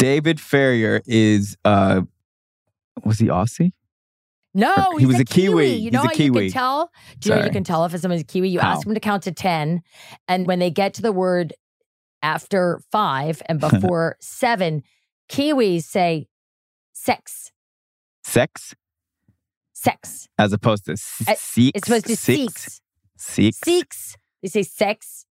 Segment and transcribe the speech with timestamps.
[0.00, 2.00] David Farrier is uh
[3.04, 3.72] was he Aussie?
[4.52, 5.74] No, He he's was a Kiwi.
[5.74, 6.90] You know He's a how you can tell?
[7.20, 8.48] Do you know you can tell if somebody's a Kiwi?
[8.48, 8.72] You How?
[8.72, 9.80] ask them to count to 10.
[10.26, 11.52] And when they get to the word
[12.22, 14.82] after five and before seven,
[15.30, 16.26] Kiwis say
[16.92, 17.52] sex,
[18.24, 18.74] Sex
[19.72, 20.28] sex.
[20.36, 21.72] as opposed to s- seeks.
[21.76, 22.80] It's supposed to seeks.
[23.16, 23.58] Seeks.
[23.64, 24.16] Seeks.
[24.42, 25.26] They say sex.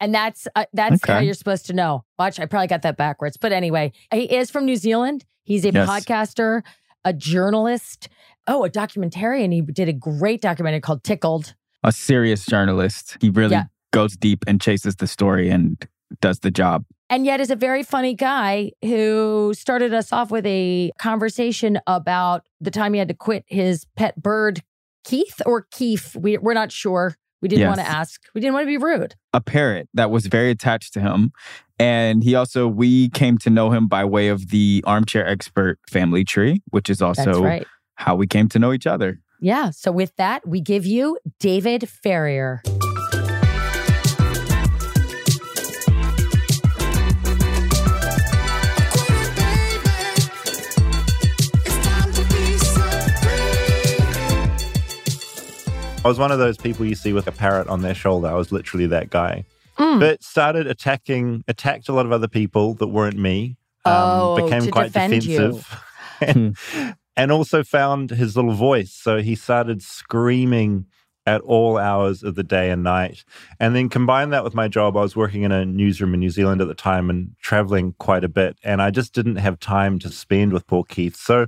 [0.00, 2.04] And that's uh, that's how you're supposed to know.
[2.18, 3.36] Watch, I probably got that backwards.
[3.36, 5.24] But anyway, he is from New Zealand.
[5.44, 5.88] He's a Yes.
[5.88, 6.62] podcaster,
[7.04, 8.08] a journalist,
[8.46, 9.52] oh, a documentarian.
[9.52, 11.54] He did a great documentary called Tickled.
[11.84, 13.16] A serious journalist.
[13.20, 13.64] He really Yeah.
[13.92, 15.86] goes deep and chases the story and
[16.20, 16.84] does the job.
[17.12, 22.44] and yet is a very funny guy who started us off with a conversation about
[22.60, 24.62] the time he had to quit his pet bird,
[25.04, 26.14] Keith or Keith.
[26.14, 27.16] We, we're not sure.
[27.40, 28.20] We didn't want to ask.
[28.34, 29.14] We didn't want to be rude.
[29.32, 31.32] a parrot that was very attached to him.
[31.78, 36.24] And he also, we came to know him by way of the armchair expert family
[36.24, 37.66] tree, which is also right.
[37.94, 39.20] how we came to know each other.
[39.40, 39.70] Yeah.
[39.70, 42.62] So with that, we give you David Farrier.
[56.02, 58.28] I was one of those people you see with a parrot on their shoulder.
[58.28, 59.44] I was literally that guy.
[59.78, 60.00] Mm.
[60.00, 63.56] But started attacking, attacked a lot of other people that weren't me.
[63.84, 65.82] um, Oh, became to quite defensive.
[66.22, 66.56] and,
[67.16, 68.92] and also found his little voice.
[68.92, 70.86] So he started screaming
[71.26, 73.22] at all hours of the day and night.
[73.60, 74.96] And then combine that with my job.
[74.96, 78.24] I was working in a newsroom in New Zealand at the time and traveling quite
[78.24, 78.56] a bit.
[78.64, 81.16] And I just didn't have time to spend with poor Keith.
[81.16, 81.46] So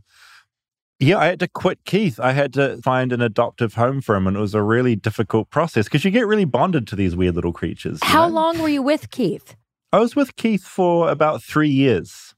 [1.03, 2.21] yeah, I had to quit Keith.
[2.21, 4.27] I had to find an adoptive home for him.
[4.27, 7.35] And it was a really difficult process because you get really bonded to these weird
[7.35, 7.99] little creatures.
[8.03, 8.35] How know?
[8.35, 9.57] long were you with Keith?
[9.93, 12.35] I was with Keith for about three years.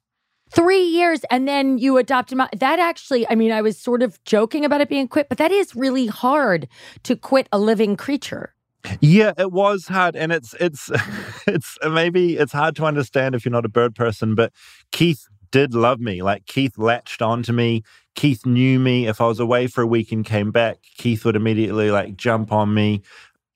[0.51, 2.47] Three years, and then you adopted him.
[2.57, 5.51] That actually, I mean, I was sort of joking about it being quit, but that
[5.51, 6.69] is really hard
[7.03, 8.55] to quit a living creature.
[9.01, 10.93] Yeah, it was hard, and it's it's
[11.49, 14.37] it's maybe it's hard to understand if you're not a bird person.
[14.37, 14.53] But
[14.93, 16.23] Keith did love me.
[16.23, 17.83] Like Keith latched onto me.
[18.15, 19.07] Keith knew me.
[19.07, 22.53] If I was away for a week and came back, Keith would immediately like jump
[22.53, 23.03] on me.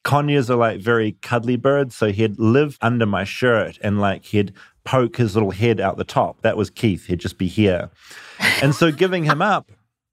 [0.04, 4.52] Conures are like very cuddly birds, so he'd live under my shirt and like he'd
[4.84, 6.40] poke his little head out the top.
[6.42, 7.06] That was Keith.
[7.06, 7.90] He'd just be here,
[8.62, 9.70] and so giving him up.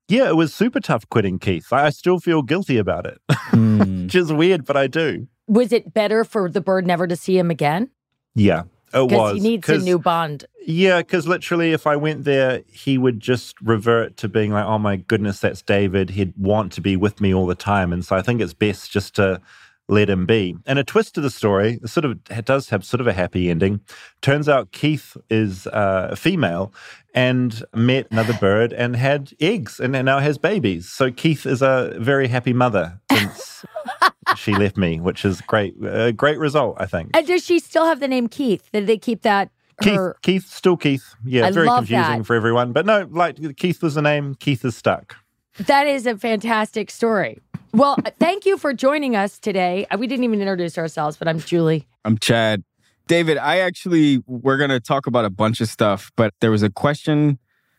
[0.07, 1.71] Yeah, it was super tough quitting Keith.
[1.71, 3.19] I I still feel guilty about it,
[3.51, 4.03] Mm.
[4.05, 5.27] which is weird, but I do.
[5.47, 7.89] Was it better for the bird never to see him again?
[8.35, 8.63] Yeah,
[8.93, 9.41] it Because was.
[9.43, 10.45] he needs a new bond.
[10.65, 14.79] Yeah, because literally, if I went there, he would just revert to being like, "Oh
[14.79, 18.15] my goodness, that's David." He'd want to be with me all the time, and so
[18.15, 19.41] I think it's best just to
[19.87, 20.55] let him be.
[20.65, 23.49] And a twist to the story, sort of it does have sort of a happy
[23.49, 23.81] ending.
[24.21, 26.73] Turns out Keith is uh, a female
[27.13, 30.89] and met another bird and had eggs, and now has babies.
[30.89, 33.65] So Keith is a very happy mother since
[34.35, 35.75] she left me, which is great.
[35.83, 37.11] A great result, I think.
[37.13, 38.69] And does she still have the name Keith?
[38.71, 39.49] Did they keep that?
[39.81, 41.15] Keith, Her, Keith, still Keith.
[41.25, 42.25] Yeah, I very confusing that.
[42.25, 42.71] for everyone.
[42.71, 44.35] But no, like Keith was the name.
[44.35, 45.17] Keith is stuck.
[45.59, 47.39] That is a fantastic story.
[47.73, 49.85] Well, thank you for joining us today.
[49.91, 51.87] Uh, We didn't even introduce ourselves, but I'm Julie.
[52.05, 52.63] I'm Chad.
[53.07, 56.63] David, I actually, we're going to talk about a bunch of stuff, but there was
[56.63, 57.37] a question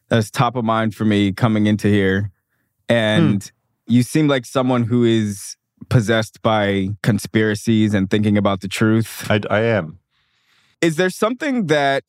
[0.09, 2.31] that's top of mind for me coming into here.
[2.89, 3.51] And
[3.87, 5.57] you seem like someone who is
[5.89, 9.27] possessed by conspiracies and thinking about the truth.
[9.31, 9.99] I, I am.
[10.81, 12.05] Is there something that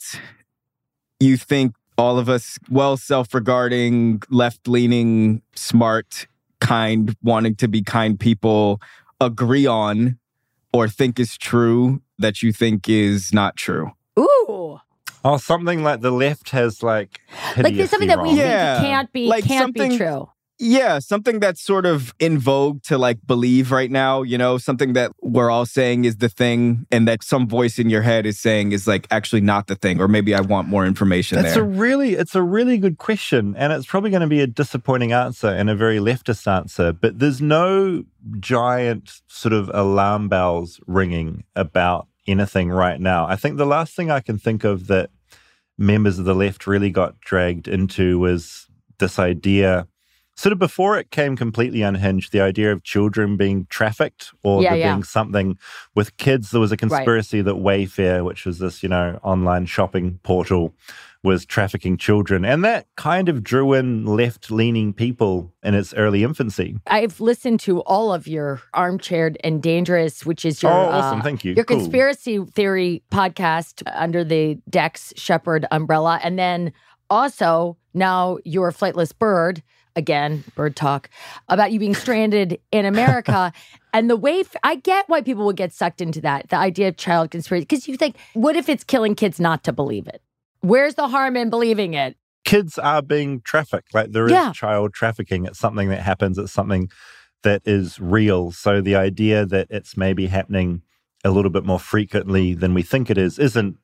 [1.19, 6.27] you think all of us, well, self regarding, left leaning, smart,
[6.59, 8.81] kind, wanting to be kind people
[9.19, 10.19] agree on
[10.73, 13.91] or think is true that you think is not true?
[14.19, 14.79] Ooh,
[15.23, 17.19] Oh, something like the left has like
[17.57, 18.59] like there's something that we hideously think.
[18.59, 18.79] Yeah.
[18.79, 20.29] can't be Like can't be true.
[20.59, 24.93] Yeah, something that's sort of in vogue to like believe right now, you know, something
[24.93, 28.39] that we're all saying is the thing and that some voice in your head is
[28.39, 31.63] saying is like actually not the thing, or maybe I want more information That's there.
[31.63, 35.11] a really, it's a really good question, and it's probably going to be a disappointing
[35.11, 36.91] answer and a very leftist answer.
[36.91, 38.03] But there's no
[38.39, 43.27] giant sort of alarm bells ringing about anything right now.
[43.27, 45.11] I think the last thing I can think of that
[45.77, 48.67] members of the left really got dragged into was
[48.97, 49.87] this idea
[50.37, 54.69] sort of before it came completely unhinged, the idea of children being trafficked or Yeah,
[54.71, 54.93] there yeah.
[54.93, 55.57] being something
[55.95, 60.19] with kids, there was a conspiracy that Wayfair, which was this, you know, online shopping
[60.23, 60.73] portal,
[61.23, 62.45] was trafficking children.
[62.45, 66.77] And that kind of drew in left leaning people in its early infancy.
[66.85, 71.19] I've listened to all of your armchaired and dangerous, which is your oh, awesome.
[71.19, 71.53] uh, Thank you.
[71.55, 71.77] your Cool.
[71.77, 76.71] conspiracy theory podcast under the Dax Shepard umbrella, and then
[77.09, 79.63] also now your flightless bird.
[79.97, 81.09] Again, bird talk
[81.49, 83.51] about you being stranded in America.
[83.93, 86.87] and the way f- I get why people would get sucked into that, the idea
[86.87, 90.21] of child conspiracy, because you think, what if it's killing kids not to believe it?
[90.61, 92.15] Where's the harm in believing it?
[92.45, 93.93] kids are being trafficked.
[93.93, 94.53] Like there is Yeah.
[94.53, 95.45] child trafficking.
[95.45, 96.37] It's something that happens.
[96.37, 96.89] It's something
[97.43, 98.51] that is real.
[98.51, 100.81] So the idea that it's maybe happening
[101.25, 103.75] a little bit more frequently than we think it is isn't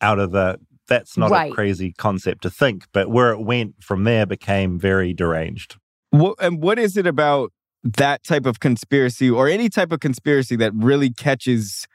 [0.00, 0.58] out of the.
[0.88, 1.52] That's not Right.
[1.52, 5.76] a crazy concept to think, but where it went from there became very deranged.
[6.10, 7.52] What, and what is it about
[7.84, 11.86] that type of conspiracy or any type of conspiracy that really catches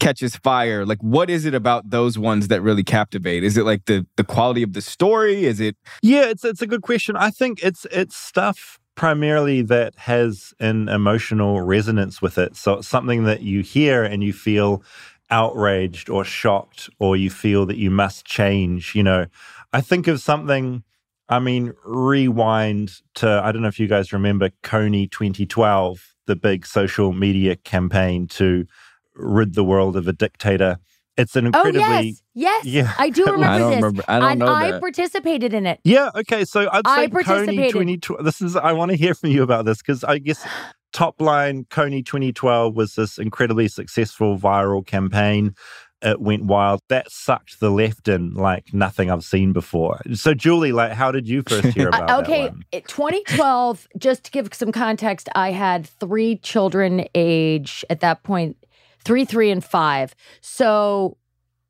[0.00, 0.86] catches fire?
[0.86, 3.44] Like what is it about those ones that really captivate?
[3.44, 5.44] Is it like the the quality of the story?
[5.44, 7.16] Is it Yeah, it's it's a good question.
[7.16, 12.56] I think it's it's stuff primarily that has an emotional resonance with it.
[12.56, 14.82] So it's something that you hear and you feel
[15.30, 19.26] outraged or shocked or you feel that you must change, you know.
[19.72, 20.82] I think of something
[21.28, 26.66] I mean rewind to I don't know if you guys remember Kony 2012, the big
[26.66, 28.66] social media campaign to
[29.14, 30.78] rid the world of a dictator.
[31.16, 32.92] It's an oh, incredibly oh yes, yes, Yeah.
[32.96, 33.76] I do remember I this.
[33.76, 34.04] remember.
[34.06, 34.80] I don't and know I that.
[34.80, 35.80] participated in it.
[35.82, 36.10] Yeah.
[36.14, 36.44] Okay.
[36.44, 37.72] So I'd I say Kony participated.
[37.72, 38.24] 2012.
[38.24, 38.54] This is.
[38.54, 40.46] I want to hear from you about this because I guess
[40.92, 45.54] top line Kony 2012 was this incredibly successful viral campaign.
[46.00, 46.80] It went wild.
[46.88, 50.00] That sucked the left in like nothing I've seen before.
[50.14, 53.88] So Julie, like, how did you first hear Uh, about okay, it- 2012.
[53.98, 58.56] just to give some context, I had three children, age at that point,
[59.04, 60.14] three, three, and five.
[60.40, 61.16] So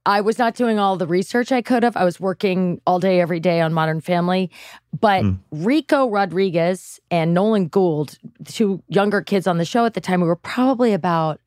[0.08, 1.94] I was not doing all the research I could have.
[1.94, 4.50] I was working all day, every day on Modern Family.
[4.98, 5.38] But Mm.
[5.52, 8.16] Rico Rodriguez and Nolan Gould,
[8.46, 11.40] two younger kids on the show at the time, we were probably about.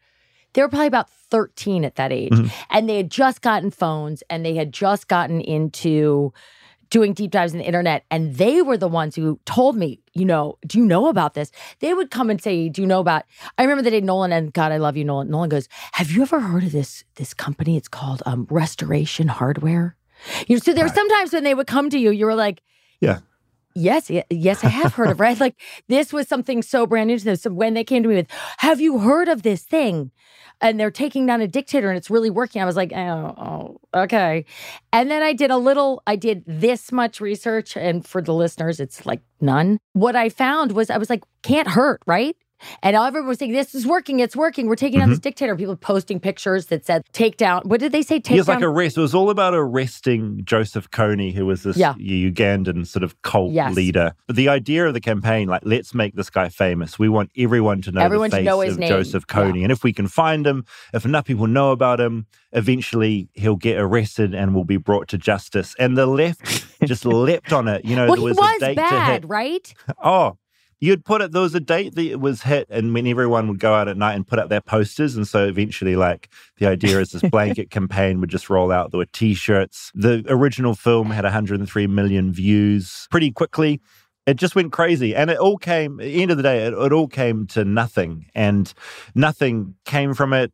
[0.54, 2.32] They were probably about 13 at that age.
[2.34, 2.52] Mhm.
[2.70, 6.32] And they had just gotten phones and they had just gotten into
[6.92, 8.06] doing deep dives in the internet.
[8.12, 11.52] And they were the ones who told me, you know, do you know about this?
[11.80, 13.24] They would come and say, Do you know about
[13.58, 15.32] I remember the day Nolan and God, I love you, Nolan.
[15.32, 17.78] Nolan goes, Have you ever heard of this this company?
[17.78, 19.96] It's called um, Restoration Hardware.
[20.48, 22.62] You know, so there were sometimes when they would come to you, you were like,
[23.00, 23.20] Yeah.
[23.74, 25.40] Yes, yes, I have heard of right.
[25.40, 25.56] Like
[25.88, 27.36] this was something so brand new to them.
[27.38, 28.28] So when they came to me with,
[28.58, 30.12] "Have you heard of this thing?"
[30.64, 34.02] and they're taking down a dictator and it's really working, I was like, "Oh, oh
[34.04, 34.46] okay."
[34.92, 36.04] And then I did a little.
[36.06, 39.78] I did this much research, and for the listeners, it's like none.
[39.94, 42.36] What I found was I was like, "Can't hurt, right?"
[42.84, 44.20] And everyone was saying, "This is working.
[44.20, 44.68] It's working.
[44.68, 45.24] We're taking down this mm-hmm.
[45.24, 48.20] dictator." People posting pictures that said, "Take down." What did they say?
[48.20, 48.58] Take He was down.
[48.58, 48.98] like arrest.
[48.98, 51.94] It was all about arresting Joseph Kony, who was this Yeah.
[51.96, 53.76] Ugandan sort of cult Yes.
[53.76, 54.14] leader.
[54.28, 56.98] But the idea of the campaign, like, let's make this guy famous.
[57.00, 58.90] We want everyone to know Everyone the to face know of name.
[58.90, 59.64] Joseph Kony.
[59.64, 63.78] And if we can find him, if enough people know about him, eventually he'll get
[63.78, 65.76] arrested and will be brought to justice.
[65.80, 67.86] And the left just leapt on it.
[67.86, 69.30] You know, well, there he was, a was date to bad, hit.
[69.30, 69.74] right?
[70.04, 70.38] Oh,
[70.82, 73.60] you'd put it, there was a date that it was hit, and when everyone would
[73.60, 75.16] go out at night and put up their posters.
[75.16, 78.92] And so eventually, like, the idea is this blanket campaign would just roll out.
[78.92, 79.92] There were t shirts.
[79.94, 83.80] The original film had 103 million views pretty quickly.
[84.26, 85.16] It just went crazy.
[85.16, 87.64] And it all came, at the end of the day, it, it all came to
[87.64, 88.26] nothing.
[88.34, 88.74] And
[89.16, 90.52] nothing came from it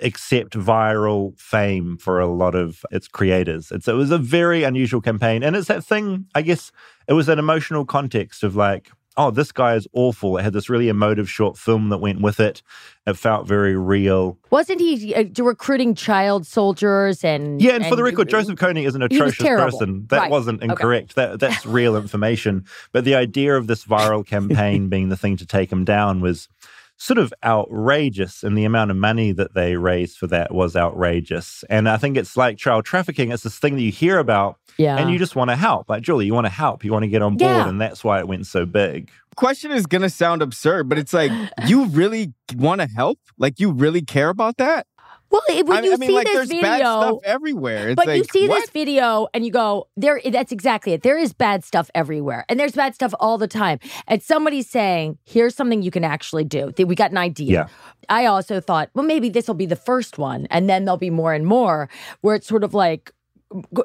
[0.00, 3.70] except viral fame for a lot of its creators.
[3.70, 5.42] It's, it was a very unusual campaign.
[5.42, 6.72] And it's that thing, I guess,
[7.06, 10.38] it was an emotional context of like, oh, this guy is awful.
[10.38, 12.62] It had this really emotive short film that went with it.
[13.06, 14.38] It felt very real.
[14.50, 17.60] Wasn't he uh, recruiting child soldiers and?
[17.60, 20.06] Yeah, and, for the record, Joseph Kony is an atrocious person.
[20.08, 20.30] That Right.
[20.30, 21.16] wasn't incorrect.
[21.16, 22.64] That that's real information.
[22.92, 26.48] But the idea of this viral campaign being the thing to take him down was
[26.96, 31.64] sort of outrageous, and the amount of money that they raised for that was outrageous.
[31.70, 33.32] And I think it's like child trafficking.
[33.32, 35.88] It's this thing that you hear about, yeah, and you just want to help.
[35.88, 36.84] Like Julie, you want to help.
[36.84, 37.68] You want to get on board, Yeah.
[37.68, 39.10] and that's why it went so big.
[39.36, 41.32] question is gonna sound absurd, but it's like
[41.66, 43.18] you really want to help?
[43.38, 44.86] Like you really care about that?
[45.30, 47.90] well, it- when I, you I mean, see like this there's video, bad stuff everywhere.
[47.90, 48.60] It's but like, you see what?
[48.62, 50.20] this video and you go, there.
[50.24, 51.02] That's exactly it.
[51.04, 53.78] There is bad stuff everywhere, and there's bad stuff all the time.
[54.08, 57.52] And somebody's saying, "Here's something you can actually do." That we got an idea.
[57.52, 57.66] Yeah.
[58.08, 61.10] I also thought, well, maybe this will be the first one, and then there'll be
[61.10, 61.88] more and more,
[62.22, 63.12] where it's sort of like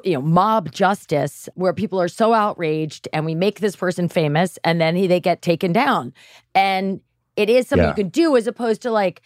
[0.04, 4.58] you know mob justice where people are so outraged and we make this person famous
[4.62, 6.12] and then he, they get taken down
[6.54, 7.00] and
[7.36, 7.90] it is something yeah.
[7.90, 9.22] you can do as opposed to like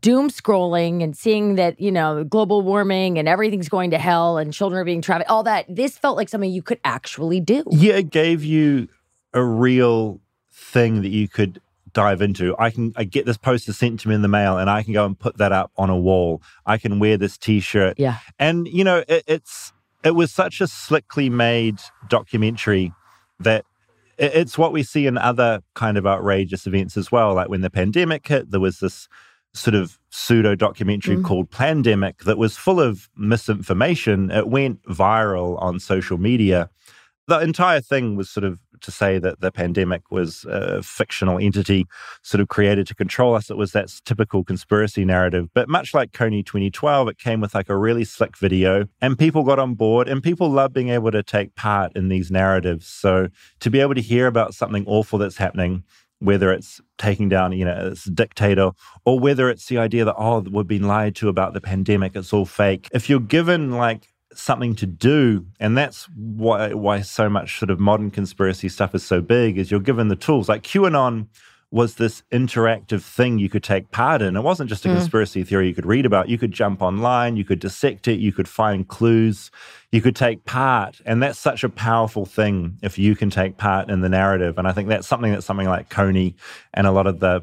[0.00, 4.52] doom scrolling and seeing that you know global warming and everything's going to hell and
[4.52, 7.94] children are being trafficked all that this felt like something you could actually do yeah
[7.94, 8.88] it gave you
[9.34, 10.20] a real
[10.50, 11.60] thing that you could
[11.92, 12.56] dive into.
[12.58, 14.92] I can I get this poster sent to me in the mail and I can
[14.92, 16.42] go and put that up on a wall.
[16.66, 17.98] I can wear this t-shirt.
[17.98, 18.18] Yeah.
[18.38, 19.72] And you know, it, it's
[20.04, 21.78] it was such a slickly made
[22.08, 22.92] documentary
[23.40, 23.64] that
[24.18, 27.34] it's what we see in other kind of outrageous events as well.
[27.34, 29.08] Like when the pandemic hit, there was this
[29.54, 31.24] sort of pseudo documentary mm.
[31.24, 34.30] called Plandemic that was full of misinformation.
[34.30, 36.70] It went viral on social media.
[37.26, 41.86] The entire thing was sort of to say that the pandemic was a fictional entity
[42.22, 43.50] sort of created to control us.
[43.50, 45.48] It was that typical conspiracy narrative.
[45.54, 49.42] But much like Kony 2012, it came with like a really slick video and people
[49.44, 52.86] got on board and people love being able to take part in these narratives.
[52.86, 53.28] So
[53.60, 55.84] to be able to hear about something awful that's happening,
[56.18, 58.70] whether it's taking down, you know, this dictator,
[59.04, 62.32] or whether it's the idea that, oh, we've been lied to about the pandemic, it's
[62.32, 62.88] all fake.
[62.92, 65.46] If you're given like something to do.
[65.60, 69.70] And that's why why so much sort of modern conspiracy stuff is so big is
[69.70, 70.48] you're given the tools.
[70.48, 71.28] Like qanon
[71.70, 74.36] was this interactive thing you could take part in.
[74.36, 74.94] It wasn't just a mm.
[74.94, 76.28] conspiracy theory you could read about.
[76.28, 79.50] You could jump online you could dissect it you could find clues
[79.90, 81.00] you could take part.
[81.06, 84.58] And that's such a powerful thing if you can take part in the narrative.
[84.58, 86.34] And i think that's something that something like Kony
[86.74, 87.42] and a lot of the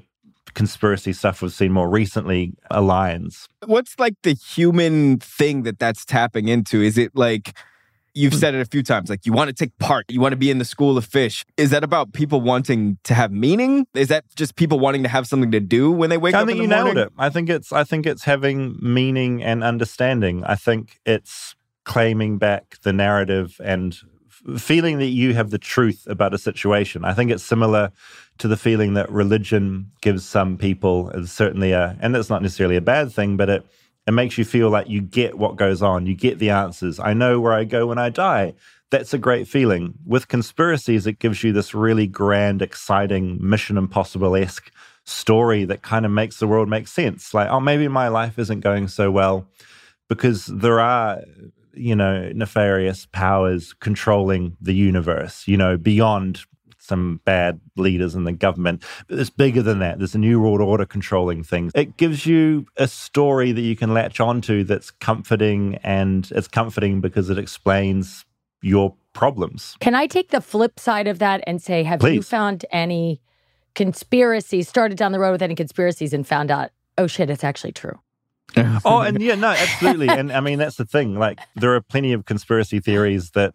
[0.53, 3.47] conspiracy stuff we've seen more recently aligns.
[3.65, 6.81] What's like the human thing that that's tapping into?
[6.81, 7.53] Is it like
[8.13, 8.39] you've hmm.
[8.39, 10.49] said it a few times like you want to take part you want to be
[10.49, 14.25] in the school of fish is that about people wanting to have meaning is that
[14.35, 16.67] just people wanting to have something to do when they wake I up think you
[16.67, 16.95] morning?
[16.95, 21.55] nailed it i think it's i think it's having meaning and understanding i think it's
[21.85, 23.95] claiming back the narrative and
[24.57, 27.91] feeling that you have the truth about a situation i think it's similar
[28.39, 32.77] to the feeling that religion gives some people is certainly a, and it's not necessarily
[32.77, 33.65] a bad thing, but it,
[34.07, 36.99] it makes you feel like you get what goes on, you get the answers.
[36.99, 38.55] I know where I go when I die.
[38.91, 39.93] That's a great feeling.
[40.05, 44.71] With conspiracies, it gives you this really grand, exciting, Mission Impossible esque
[45.03, 47.33] story that kind of makes the world make sense.
[47.33, 49.47] Like, oh, maybe my life isn't going so well
[50.07, 51.21] because there are
[51.73, 56.41] you know, nefarious powers controlling the universe, you know, beyond
[56.89, 58.83] some bad leaders in the government.
[59.07, 59.99] But it's bigger than that.
[59.99, 61.71] There's a new world order controlling things.
[61.75, 66.99] It gives you a story that you can latch onto that's comforting, and it's comforting
[67.01, 68.25] because it explains
[68.61, 69.75] your problems.
[69.79, 72.15] Can I take the flip side of that and say, have Please.
[72.15, 73.21] you found any
[73.75, 77.71] conspiracies, started down the road with any conspiracies and found out, oh shit, it's actually
[77.71, 77.99] true?
[78.85, 80.09] Oh, and yeah, no, absolutely.
[80.09, 81.15] and I mean, that's the thing.
[81.17, 83.53] Like, there are plenty of conspiracy theories that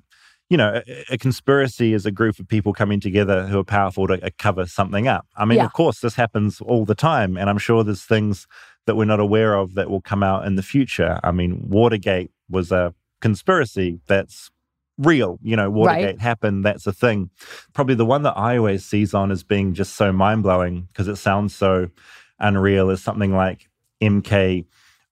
[0.50, 4.06] you know, a, a, conspiracy is a group of people coming together who are powerful
[4.06, 5.26] to uh, cover something up.
[5.36, 5.64] I mean, yeah.
[5.64, 7.36] of course, this happens all the time.
[7.36, 8.46] And I'm sure there's things
[8.86, 11.18] that we're not aware of that will come out in the future.
[11.24, 14.50] I mean, Watergate was a conspiracy that's
[14.98, 15.38] real.
[15.42, 16.20] You know, Watergate right.
[16.20, 16.64] happened.
[16.64, 17.30] That's a thing.
[17.72, 21.08] Probably the one that I always seize on as being just so mind blowing because
[21.08, 21.88] it sounds so
[22.38, 23.70] unreal is something like
[24.02, 24.66] MK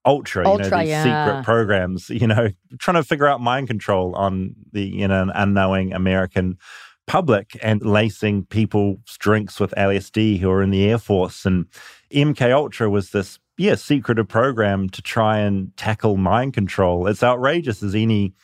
[0.04, 1.26] Ultra, Ultra, you know, these yeah.
[1.26, 5.30] secret programs, you know, trying to figure out mind control on the, you know, an
[5.34, 6.58] unknowing American
[7.06, 11.44] public and lacing people's drinks with LSD who are in the Air Force.
[11.44, 11.66] And
[12.12, 17.06] MK Ultra was this, yeah, secretive program to try and tackle mind control.
[17.06, 18.34] It's outrageous as any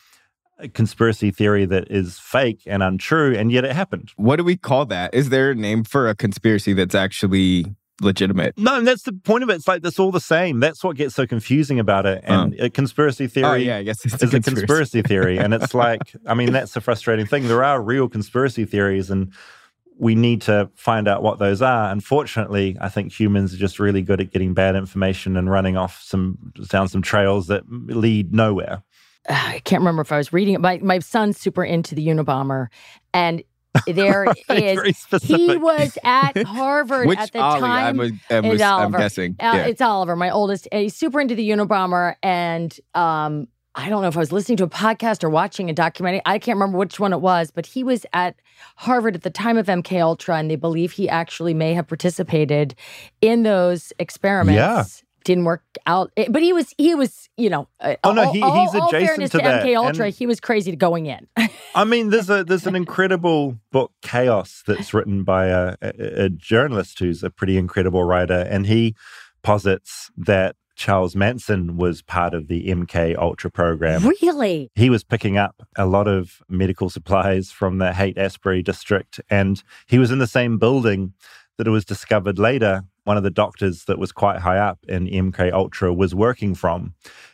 [0.75, 4.11] conspiracy theory that is fake and untrue, and yet it happened.
[4.17, 5.15] What do we call that?
[5.15, 7.67] Is there a name for a conspiracy that's actually
[8.01, 8.57] legitimate.
[8.57, 9.55] No, and that's the point of it.
[9.55, 10.61] It's like it's all the same.
[10.61, 12.23] That's what gets so confusing about it.
[12.25, 12.67] And oh.
[12.67, 14.51] a conspiracy oh, theory oh, yeah, I guess it's is a conspiracy.
[14.51, 15.39] a conspiracy theory.
[15.39, 17.49] And it's like, I mean, that's the frustrating thing.
[17.49, 19.33] There are real conspiracy theories and
[19.99, 21.91] we need to find out what those are.
[21.91, 26.01] Unfortunately, I think humans are just really good at getting bad information and running off
[26.03, 28.83] some down some trails that lead nowhere.
[29.29, 30.61] I can't remember if I was reading it.
[30.61, 32.69] My my son's super into the Unabomber,
[33.13, 33.43] and
[33.87, 35.07] there is.
[35.23, 38.01] He was at Harvard at the Ollie, time.
[38.01, 39.37] I'm, a, it's I'm guessing.
[39.41, 39.67] Uh, yeah.
[39.67, 40.69] It's Oliver, my oldest.
[40.73, 44.65] He's super into the Unabomber, and um, I don't know if I was listening to
[44.65, 46.23] a podcast or watching a documentary.
[46.27, 48.37] I can't remember which one it was, but he was at
[48.77, 52.75] Harvard at the time of MK Ultra, and they believe he actually may have participated
[53.21, 54.57] in those experiments.
[54.57, 54.85] Yeah
[55.29, 56.11] didn't work out.
[56.17, 57.69] But he was he was you know.
[57.81, 59.65] Uh, oh no, he, he's all, adjacent all to, to that.
[59.65, 61.29] MK Ultra, and, he was crazy to going in.
[61.75, 66.29] I mean, there's a there's an incredible book, Chaos, that's written by a, a, a
[66.31, 68.97] journalist who's a pretty incredible writer, and he
[69.43, 74.07] posits that Charles Manson was part of the MK Ultra program.
[74.23, 74.71] Really?
[74.75, 79.63] He was picking up a lot of medical supplies from the Haight Ashbury district, and
[79.87, 81.13] he was in the same building
[81.59, 82.85] that it was discovered later.
[83.09, 86.93] One of the doctors that was quite high up in MK Ultra was working from.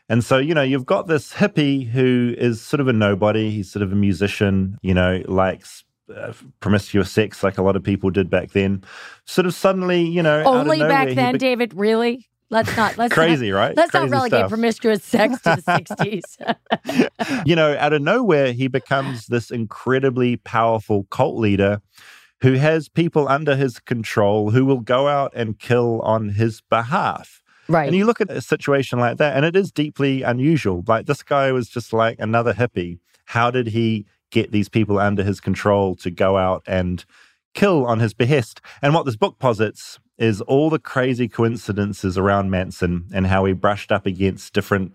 [0.09, 3.51] And so, you know, you've got this hippie who is sort of a nobody.
[3.51, 5.83] He's sort of a musician, you know, likes
[6.15, 8.85] uh, promiscuous sex like a lot of people did back then.
[9.25, 11.75] Sort of suddenly, you know, only back then, be- David.
[11.75, 12.29] Really?
[12.51, 12.97] Let's not.
[12.97, 13.77] Let's crazy, not, right?
[13.77, 14.49] Let's crazy not relegate stuff.
[14.51, 17.45] promiscuous sex to the sixties.
[17.45, 21.83] you know, out of nowhere, he becomes this incredibly powerful cult leader
[22.45, 27.43] who has people under his control who will go out and kill on his behalf.
[27.69, 27.87] Right.
[27.87, 30.85] And you look at a situation like that, and it is deeply unusual.
[30.87, 32.99] Like this guy was just like another hippie.
[33.25, 37.07] How did he get these people under his control to go out and
[37.55, 38.61] kill on his behest?
[38.83, 43.55] And what this book posits is all the crazy coincidences around Manson and how he
[43.55, 44.93] brushed up against different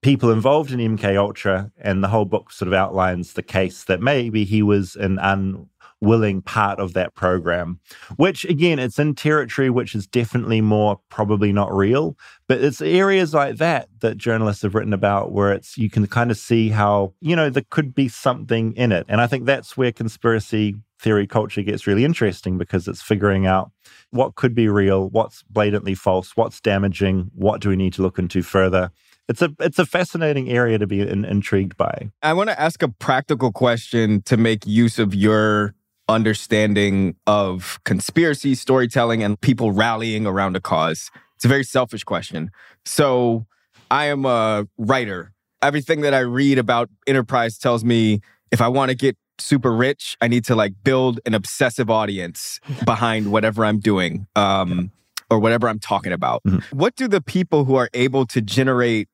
[0.00, 1.72] people involved in MK Ultra.
[1.76, 5.68] And the whole book sort of outlines the case that maybe he was an un
[6.00, 7.80] willing part of that program,
[8.16, 12.16] which again, it's in territory which is definitely more probably not real.
[12.46, 16.30] But it's areas like that that journalists have written about where it's you can kind
[16.30, 19.06] of see how, you know, there could be something in it.
[19.08, 23.70] And I think that's where conspiracy theory culture gets really interesting because it's figuring out
[24.10, 28.18] what could be real, what's blatantly false, what's damaging, what do we need to look
[28.18, 28.90] into further
[29.28, 32.10] it's a it's a fascinating area to be in, intrigued by.
[32.22, 35.74] I want to ask a practical question to make use of your
[36.08, 41.10] understanding of conspiracy storytelling and people rallying around a cause.
[41.36, 42.50] It's a very selfish question.
[42.84, 43.46] So,
[43.90, 45.32] I am a writer.
[45.62, 50.16] Everything that I read about enterprise tells me if I want to get super rich,
[50.20, 54.90] I need to like build an obsessive audience behind whatever I'm doing um,
[55.30, 56.42] or whatever I'm talking about.
[56.44, 56.76] Mm-hmm.
[56.76, 59.08] What do the people who are able to generate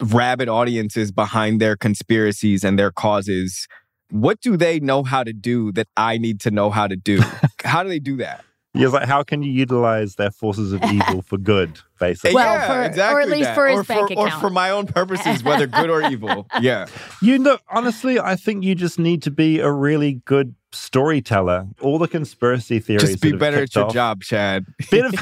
[0.00, 3.68] rabid audiences behind their conspiracies and their causes
[4.14, 7.20] what do they know how to do that I need to know how to do?
[7.64, 8.44] how do they do that?
[8.72, 12.34] Yeah, like how can you utilize their forces of evil for good, basically?
[12.34, 13.54] Well, yeah, for, exactly or at least that.
[13.54, 16.46] for his or bank for, account, or for my own purposes, whether good or evil.
[16.60, 16.86] Yeah,
[17.20, 21.66] you know, honestly, I think you just need to be a really good storyteller.
[21.80, 23.10] All the conspiracy theories.
[23.10, 24.66] Just be better at your off, job, Chad.
[24.90, 25.14] Bit of,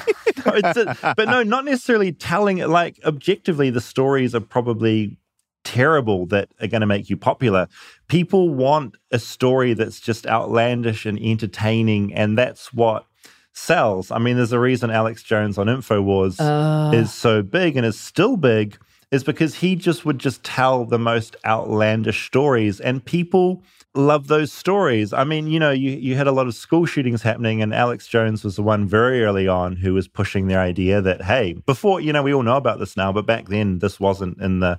[0.46, 2.68] no, a, but no, not necessarily telling it.
[2.68, 5.18] Like objectively, the stories are probably
[5.64, 7.69] terrible that are going to make you popular.
[8.09, 13.07] People want a story that's just outlandish and entertaining, and that's what
[13.53, 14.11] sells.
[14.11, 16.96] I mean, there's a reason Alex Jones on InfoWars uh.
[16.96, 18.79] is so big and is still big,
[19.11, 23.62] is because he just would just tell the most outlandish stories, and people
[23.94, 25.12] love those stories.
[25.12, 28.07] I mean, you know, you, you had a lot of school shootings happening, and Alex
[28.07, 32.00] Jones was the one very early on who was pushing the idea that, hey, before,
[32.00, 34.78] you know, we all know about this now, but back then this wasn't in the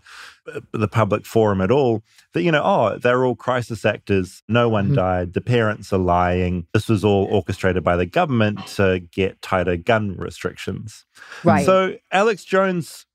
[0.73, 4.43] the public forum at all that you know oh they're all crisis actors.
[4.49, 4.95] No one mm-hmm.
[4.95, 5.33] died.
[5.33, 6.67] The parents are lying.
[6.73, 11.05] This was all orchestrated by the government to get tighter gun restrictions.
[11.45, 11.65] Right.
[11.65, 13.05] So alex jones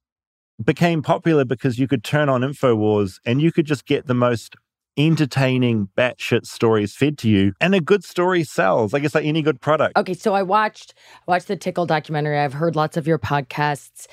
[0.65, 4.57] became popular because you could turn on infowars and you could just get the most
[4.99, 8.93] entertaining batshit stories fed to you and a good story sells.
[8.93, 9.97] I guess like any good product.
[9.97, 10.95] Okay so i watched
[11.27, 12.39] watched the Tickled documentary.
[12.39, 14.07] I've heard lots of your podcasts.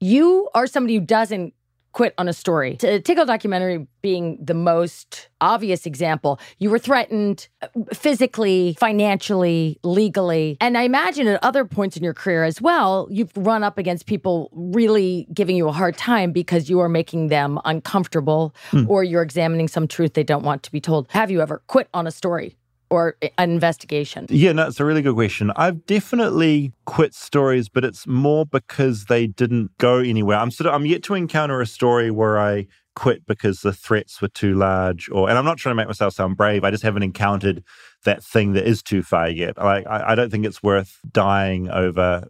[0.00, 1.54] You are somebody who doesn't
[1.98, 2.76] quit on a story.
[2.76, 10.56] To Tickled documentary being the most obvious example, you were threatened uh, physically, financially, legally.
[10.60, 14.06] And I imagine at other points in your career as well, you've run up against
[14.06, 18.84] people really giving you a hard time because you are making them uncomfortable hmm.
[18.88, 21.08] or you're examining some truth they don't want to be told.
[21.10, 22.54] Have you ever quit on a story?
[22.90, 24.26] Or an investigation?
[24.30, 25.52] Yeah, no, it's a really good question.
[25.56, 30.38] I've definitely quit stories, but it's more because they didn't go anywhere.
[30.38, 34.20] I'm sort of I'm yet to encounter a story where I quit because the threats
[34.20, 36.64] were too large or and I'm not trying to make myself sound brave.
[36.64, 37.62] I just haven't encountered
[38.04, 39.56] that thing that is too far yet.
[39.56, 42.28] Like I, I don't think it's worth dying over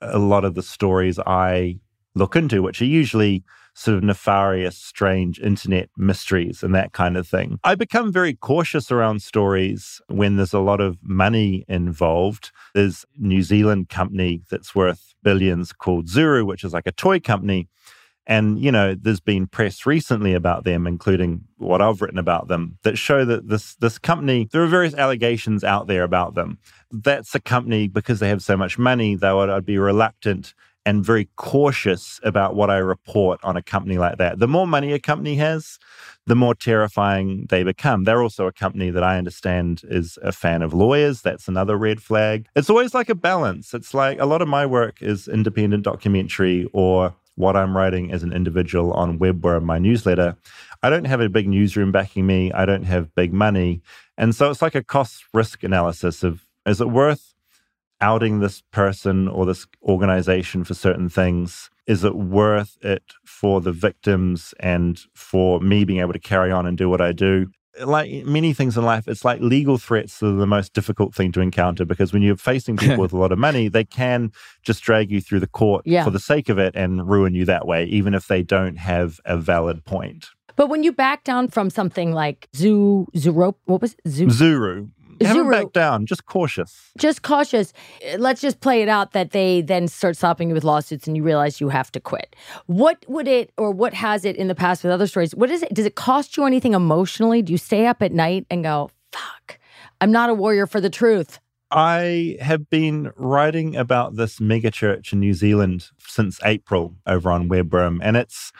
[0.00, 1.80] a lot of the stories I
[2.14, 3.42] look into, which are usually
[3.74, 7.58] sort of nefarious, strange internet mysteries and that kind of thing.
[7.64, 12.52] I become very cautious around stories when there's a lot of money involved.
[12.74, 17.18] There's a New Zealand company that's worth billions called Zuru, which is like a toy
[17.18, 17.68] company.
[18.26, 22.78] And, you know, there's been press recently about them, including what I've written about them,
[22.82, 26.58] that show that this this company, there are various allegations out there about them.
[26.90, 30.54] That's a company because they have so much money, though I'd be reluctant
[30.86, 34.38] and very cautious about what I report on a company like that.
[34.38, 35.78] The more money a company has,
[36.26, 38.04] the more terrifying they become.
[38.04, 41.22] They're also a company that I understand is a fan of lawyers.
[41.22, 42.48] That's another red flag.
[42.54, 43.74] It's always like a balance.
[43.74, 48.22] It's like a lot of my work is independent documentary or what I'm writing as
[48.22, 50.36] an individual on Webworm, my newsletter.
[50.82, 52.52] I don't have a big newsroom backing me.
[52.52, 53.82] I don't have big money.
[54.16, 57.33] And so it's like a cost risk analysis of is it worth
[58.00, 61.70] outing this person or this organization for certain things?
[61.86, 66.66] Is it worth it for the victims and for me being able to carry on
[66.66, 67.48] and do what I do?
[67.80, 71.40] like many things in life, it's like legal threats are the most difficult thing to
[71.40, 75.10] encounter because when you're facing people with a lot of money, they can just drag
[75.10, 76.04] you through the court yeah.
[76.04, 79.20] for the sake of it and ruin you that way, even if they don't have
[79.24, 80.28] a valid point.
[80.56, 84.00] But when you back down from something like Zoo, Zuro, what was it?
[84.08, 84.26] Zoo?
[84.26, 84.90] Zuru.
[85.20, 86.90] Haven't back down, just cautious.
[86.98, 87.72] Just cautious.
[88.12, 91.16] Uh, let's just play it out that they then start stopping you with lawsuits and
[91.16, 92.34] you realize you have to quit.
[92.66, 95.34] What would it or what has it in the past with other stories?
[95.34, 95.72] What is it?
[95.74, 97.42] Does it cost you anything emotionally?
[97.42, 99.58] Do you stay up at night and go, fuck,
[100.00, 101.38] I'm not a warrior for the truth?
[101.70, 107.98] I have been writing about this megachurch in New Zealand since April over on Webworm,
[108.00, 108.52] and it's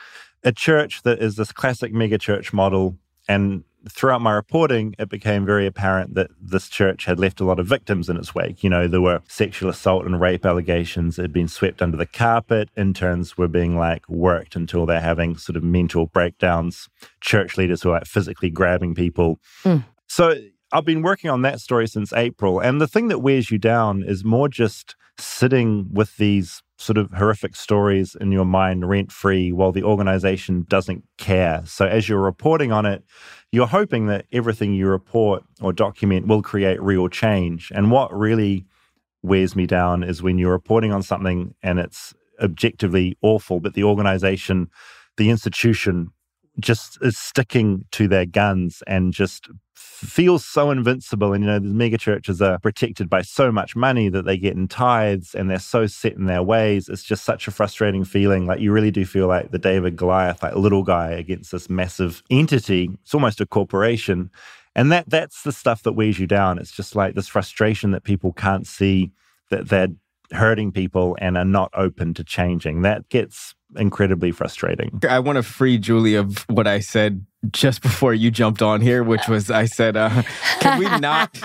[0.43, 2.97] a church that is this classic megachurch model.
[3.27, 7.59] And throughout my reporting, it became very apparent that this church had left a lot
[7.59, 8.63] of victims in its wake.
[8.63, 12.05] You know, there were sexual assault and rape allegations that had been swept under the
[12.05, 12.69] carpet.
[12.75, 16.89] Interns were being like worked until they're having sort of mental breakdowns.
[17.21, 19.39] Church leaders were like physically grabbing people.
[19.63, 19.85] Mm.
[20.07, 20.35] So
[20.75, 22.59] I've been working on that story since April.
[22.59, 27.09] And the thing that wears you down is more just sitting with these sort of
[27.11, 31.61] horrific stories in your mind rent free while the organization doesn't care.
[31.65, 33.05] So as you're reporting on it,
[33.53, 37.71] you're hoping that everything you report or document will create real change.
[37.73, 38.65] And what really
[39.23, 43.85] wears me down is when you're reporting on something and it's objectively awful, but the
[43.85, 44.69] organization,
[45.15, 46.11] the institution
[46.59, 51.33] just is sticking to their guns and just feels so invincible.
[51.33, 54.55] And, you know, the mega churches are protected by so much money that they get
[54.55, 56.89] in tithes and they're so set in their ways.
[56.89, 58.45] It's just such a frustrating feeling.
[58.45, 62.23] Like, you really do feel like the David Goliath, like little guy against this massive
[62.29, 62.89] entity.
[63.03, 64.29] It's almost a corporation.
[64.75, 66.59] And that that's the stuff that wears you down.
[66.59, 69.11] It's just like this frustration that people can't see
[69.49, 69.89] that they're
[70.31, 72.81] hurting people and are not open to changing.
[72.81, 74.99] That gets incredibly frustrating.
[75.07, 79.03] I want to free Julie of what I said just before you jumped on here,
[79.03, 80.23] which was I said, uh,
[80.59, 81.37] "Can we not?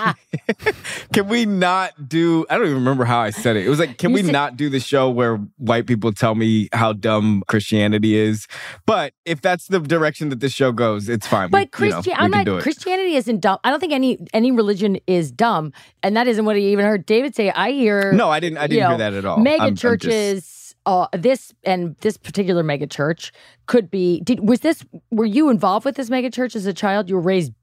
[1.13, 3.65] can we not do?" I don't even remember how I said it.
[3.65, 6.35] It was like, "Can you we said, not do the show where white people tell
[6.35, 8.47] me how dumb Christianity is?"
[8.85, 11.49] But if that's the direction that this show goes, it's fine.
[11.49, 13.59] But Christi- you know, I'm like, Christianity isn't dumb.
[13.63, 17.05] I don't think any any religion is dumb, and that isn't what I even heard
[17.05, 17.51] David say.
[17.51, 18.57] I hear no, I didn't.
[18.57, 19.37] I didn't hear know, that at all.
[19.37, 20.31] Mega I'm, churches.
[20.31, 23.31] I'm just, uh, this and this particular megachurch
[23.65, 24.21] could be.
[24.21, 24.83] Did was this?
[25.11, 27.09] Were you involved with this megachurch as a child?
[27.09, 27.53] You were raised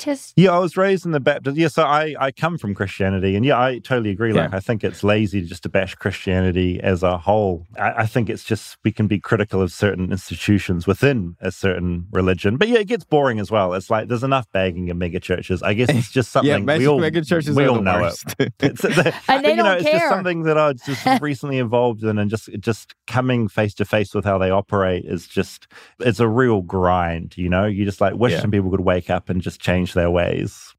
[0.00, 0.10] Baptist.
[0.10, 0.34] Baptist?
[0.36, 1.56] Yeah, I was raised in the Baptist.
[1.56, 3.36] Yeah, so I, I come from Christianity.
[3.36, 4.32] And yeah, I totally agree.
[4.32, 4.56] Like, yeah.
[4.56, 7.66] I think it's lazy just to bash Christianity as a whole.
[7.78, 12.06] I, I, think it's just we can be critical of certain institutions within a certain
[12.12, 12.56] religion.
[12.56, 13.74] But yeah, it gets boring as well.
[13.74, 15.62] It's like there's enough bagging of mega churches.
[15.62, 18.34] I guess it's just something yeah, we all, mega churches we all know worst.
[18.38, 18.54] it.
[18.70, 19.98] It's, the, and they you know, don't it's care.
[19.98, 23.84] just something that I was just recently involved in and just just coming face to
[23.84, 25.66] face with how they operate is just
[25.98, 27.66] it's a real grind, you know?
[27.66, 28.40] You just like wish yeah.
[28.40, 30.74] some people could wake up and just change their ways.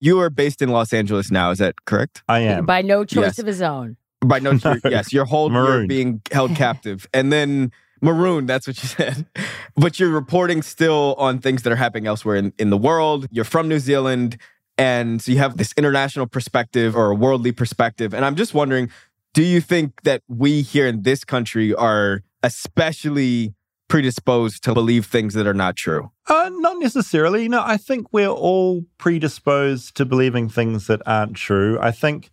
[0.00, 2.22] You are based in Los Angeles now, is that correct?
[2.28, 2.66] I am.
[2.66, 3.38] By no choice yes.
[3.38, 3.96] of his own.
[4.24, 4.80] By no choice.
[4.84, 7.06] yes, you're hold you're being held captive.
[7.14, 9.26] And then maroon, that's what you said.
[9.74, 13.26] but you're reporting still on things that are happening elsewhere in, in the world.
[13.30, 14.36] You're from New Zealand.
[14.78, 18.12] And so you have this international perspective or a worldly perspective.
[18.12, 18.90] And I'm just wondering,
[19.32, 23.55] do you think that we here in this country are especially
[23.88, 26.10] predisposed to believe things that are not true?
[26.26, 27.48] Uh, not necessarily.
[27.48, 31.78] No, I think we're all predisposed to believing things that aren't true.
[31.80, 32.30] I think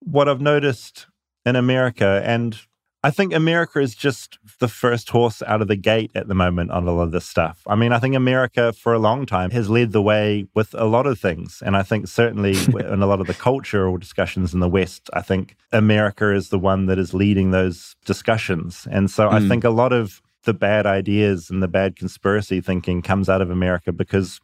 [0.00, 1.06] what I've noticed
[1.44, 2.58] in America, and
[3.02, 6.70] I think America is just the first horse out of the gate at the moment
[6.70, 7.60] on a lot of this stuff.
[7.66, 10.86] I mean, I think America for a long time has led the way with a
[10.86, 11.62] lot of things.
[11.64, 15.20] And I think certainly in a lot of the cultural discussions in the West, I
[15.20, 18.88] think America is the one that is leading those discussions.
[18.90, 19.32] And so mm.
[19.32, 23.40] I think a lot of the bad ideas and the bad conspiracy thinking comes out
[23.40, 24.40] of America because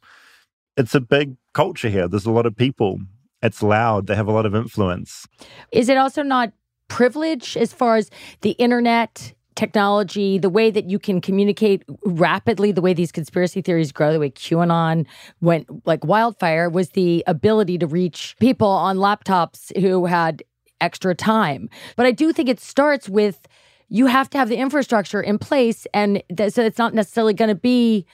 [0.76, 2.08] it's a big culture here.
[2.08, 2.98] There's a lot of people.
[3.42, 4.06] It's loud.
[4.06, 5.26] They have a lot of influence.
[5.72, 6.52] Is it also not
[6.88, 8.10] privilege as far as
[8.42, 13.92] the internet technology, the way that you can communicate rapidly, the way these conspiracy theories
[13.92, 15.06] grow, the way QAnon
[15.40, 20.42] went like wildfire, was the ability to reach people on laptops who had
[20.80, 21.68] extra time.
[21.96, 23.46] But I do think it starts with
[23.90, 25.86] you have to have the infrastructure in place.
[25.92, 28.06] And th- so it's not necessarily going to be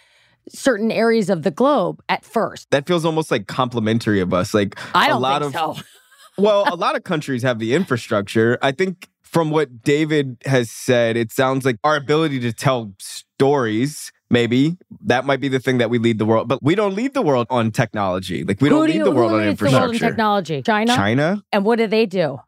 [0.49, 2.71] certain areas of the globe at first.
[2.71, 4.55] That feels almost like complimentary of us.
[4.55, 5.77] Like I don't a lot of so.
[6.39, 8.59] well, a lot of countries have the infrastructure.
[8.63, 14.11] I think from what David has said, it sounds like our ability to tell stories
[14.31, 17.15] maybe that might be the thing that we lead the world but we don't lead
[17.15, 19.61] the world on technology like we don't do lead you- the world who on leads
[19.61, 20.63] the infrastructure world in technology?
[20.63, 20.97] China?
[20.97, 22.41] china And what do they do?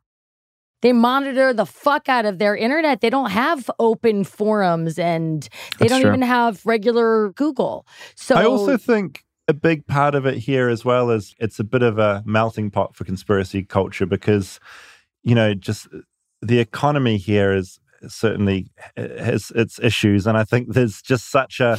[0.83, 3.01] They monitor the fuck out of their internet.
[3.01, 5.49] They don't have open forums and they
[5.81, 6.11] That's don't true.
[6.11, 7.87] even have regular Google.
[8.15, 11.65] So I also think a big part of it here as well is it's a
[11.65, 14.61] bit of a melting pot for conspiracy culture because,
[15.23, 15.89] you know, just
[16.43, 20.27] the economy here is certainly uh, has its issues.
[20.27, 21.77] And I think there's just such a,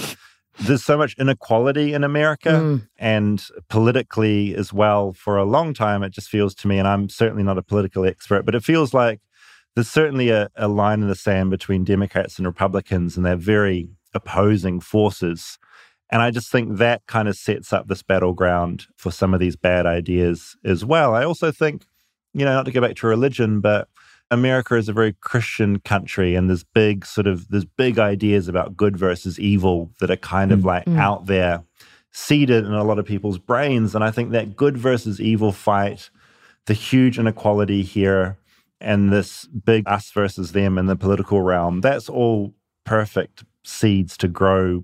[0.62, 2.88] there's so much inequality in America Mm.
[2.98, 6.04] and politically as well for a long time.
[6.04, 8.94] It just feels to me, and I'm certainly not a political expert, but it feels
[8.94, 9.22] like
[9.76, 13.88] there's certainly a, a line in the sand between Democrats and Republicans, and they're very
[14.14, 15.58] opposing forces.
[16.12, 19.56] And I just think that kind of sets up this battleground for some of these
[19.56, 21.14] bad ideas as well.
[21.14, 21.86] I also think,
[22.34, 23.88] you know, not to go back to religion, but
[24.32, 28.78] America is a very Christian country, and there's big sort of there's big ideas about
[28.78, 30.66] good versus evil that are kind of Mm.
[30.66, 30.98] like Mm.
[30.98, 31.64] out there,
[32.12, 33.96] seeded in a lot of people's brains.
[33.96, 36.10] And I think that good versus evil fight,
[36.66, 38.38] the huge inequality here,
[38.82, 42.54] and this big us versus them in the political realm, that's all
[42.86, 44.84] perfect seeds to grow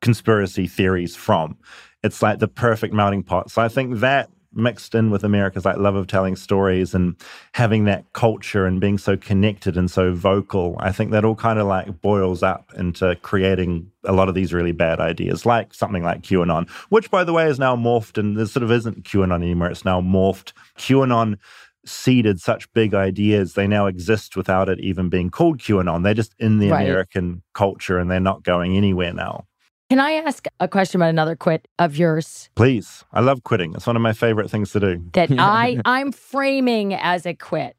[0.00, 1.56] conspiracy theories from.
[2.02, 3.50] It's like the perfect melting pot.
[3.50, 7.16] So I think that mixed in with America's like love of telling stories and
[7.52, 11.58] having that culture and being so connected and so vocal, I think that all kind
[11.58, 16.02] of like boils up into creating a lot of these really bad ideas, like something
[16.02, 19.36] like QAnon, which by the way is now morphed and there sort of isn't QAnon
[19.42, 19.70] anymore.
[19.70, 20.52] It's now morphed.
[20.78, 21.38] QAnon
[21.84, 23.54] seeded such big ideas.
[23.54, 26.02] They now exist without it even being called QAnon.
[26.04, 26.82] They're just in the Right.
[26.82, 29.46] American culture and they're not going anywhere now.
[29.92, 33.04] Can I ask a question about another quit of yours Please.
[33.12, 33.74] I love quitting.
[33.74, 35.04] It's one of my favorite things to do.
[35.12, 37.76] that I I'm framing as a quit?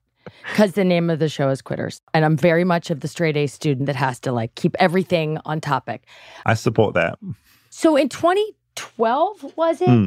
[0.47, 2.02] Because the name of the show is Quitters.
[2.13, 5.39] And I'm very much of the straight A student that has to like keep everything
[5.45, 6.06] on topic.
[6.45, 7.17] I support that.
[7.71, 9.89] So in 2012, was it?
[9.89, 10.06] Hmm.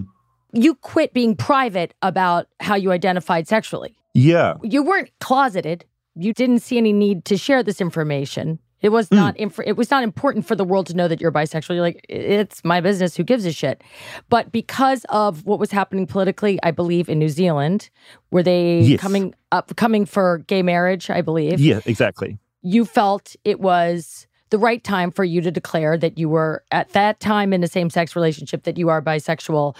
[0.52, 3.96] You quit being private about how you identified sexually.
[4.14, 4.54] Yeah.
[4.62, 5.84] You weren't closeted.
[6.14, 8.60] You didn't see any need to share this information.
[8.86, 9.16] It was Hmm.
[9.16, 11.74] not inf- it was not important for the world to know that you're bisexual.
[11.74, 13.16] You're like, it's my business.
[13.16, 13.82] Who gives a shit?
[14.28, 17.90] But because of what was happening politically, I believe in New Zealand,
[18.30, 19.00] were they Yes.
[19.00, 21.10] coming up coming for gay marriage?
[21.10, 22.38] I believe Yeah, exactly.
[22.62, 26.90] you felt it was the right time for you to declare that you were at
[26.90, 29.74] that time in a same sex relationship that you are bisexual.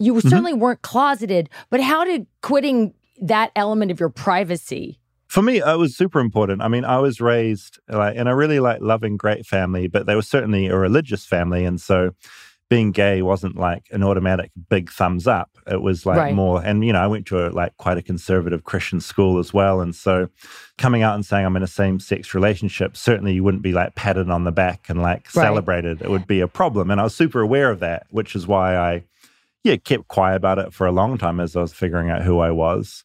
[0.00, 0.28] You Mm-hmm.
[0.28, 4.98] certainly weren't closeted, but how did quitting that element of your privacy?
[5.30, 6.60] For me, it was super important.
[6.60, 10.16] I mean, I was raised like in a really like loving, great family, but they
[10.16, 12.10] were certainly a religious family, and so
[12.68, 15.50] being gay wasn't like an automatic big thumbs up.
[15.68, 16.34] It was like Right.
[16.34, 19.54] more, and you know, I went to a like quite a conservative Christian school as
[19.54, 20.28] well, and so
[20.78, 23.94] coming out and saying I'm in a same sex relationship, certainly you wouldn't be like
[23.94, 25.44] patted on the back and like Right.
[25.44, 26.02] celebrated.
[26.02, 28.76] It would be a problem, and I was super aware of that, which is why
[28.76, 29.04] I,
[29.62, 32.40] yeah, kept quiet about it for a long time as I was figuring out who
[32.40, 33.04] I was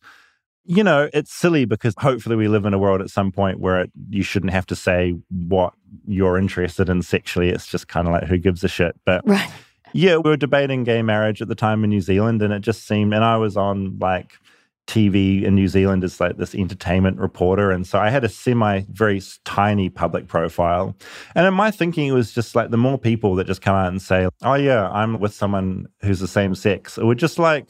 [0.65, 3.81] you know, it's silly because hopefully we live in a world at some point where
[3.81, 5.73] it, you shouldn't have to say what
[6.07, 7.49] you're interested in sexually.
[7.49, 8.95] It's just kind of like who gives a shit.
[9.05, 9.49] But Right.
[9.93, 12.87] yeah, we were debating gay marriage at the time in New Zealand, and it just
[12.87, 14.33] seemed, and I was on like
[14.87, 17.71] TV in New Zealand as like this entertainment reporter.
[17.71, 20.95] And so I had a semi, very tiny public profile.
[21.33, 23.87] And in my thinking, it was just like the more people that just come out
[23.87, 27.67] and say, oh, yeah, I'm with someone who's the same sex, it would just like,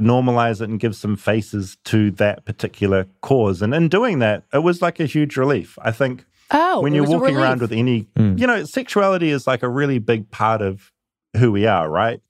[0.00, 3.62] normalize it and give some faces to that particular cause.
[3.62, 5.78] And in doing that, it was like a huge relief.
[5.82, 8.38] I think Oh, when you're walking around with any, Mm.
[8.38, 10.92] you know, sexuality is like a really big part of
[11.36, 12.20] who we are, right?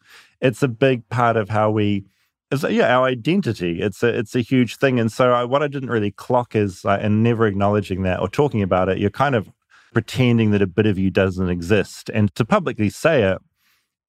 [0.40, 2.04] It's a big part of how we,
[2.50, 3.80] it's, yeah, our identity.
[3.80, 5.00] It's a, it's a huge thing.
[5.00, 8.28] And so I, what I didn't really clock is, uh, and never acknowledging that or
[8.28, 9.50] talking about it, you're kind of
[9.92, 12.10] pretending that a bit of you doesn't exist.
[12.12, 13.38] And to publicly say it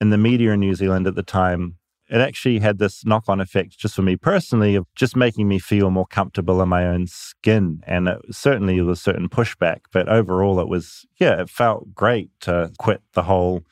[0.01, 1.77] in the media in New Zealand at the time,
[2.09, 5.59] it actually had this knock on effect just for me personally of just making me
[5.59, 7.81] feel more comfortable in my own skin.
[7.87, 12.29] And it, certainly there was certain pushback, but overall it was, yeah, it felt great
[12.41, 13.63] to quit the whole,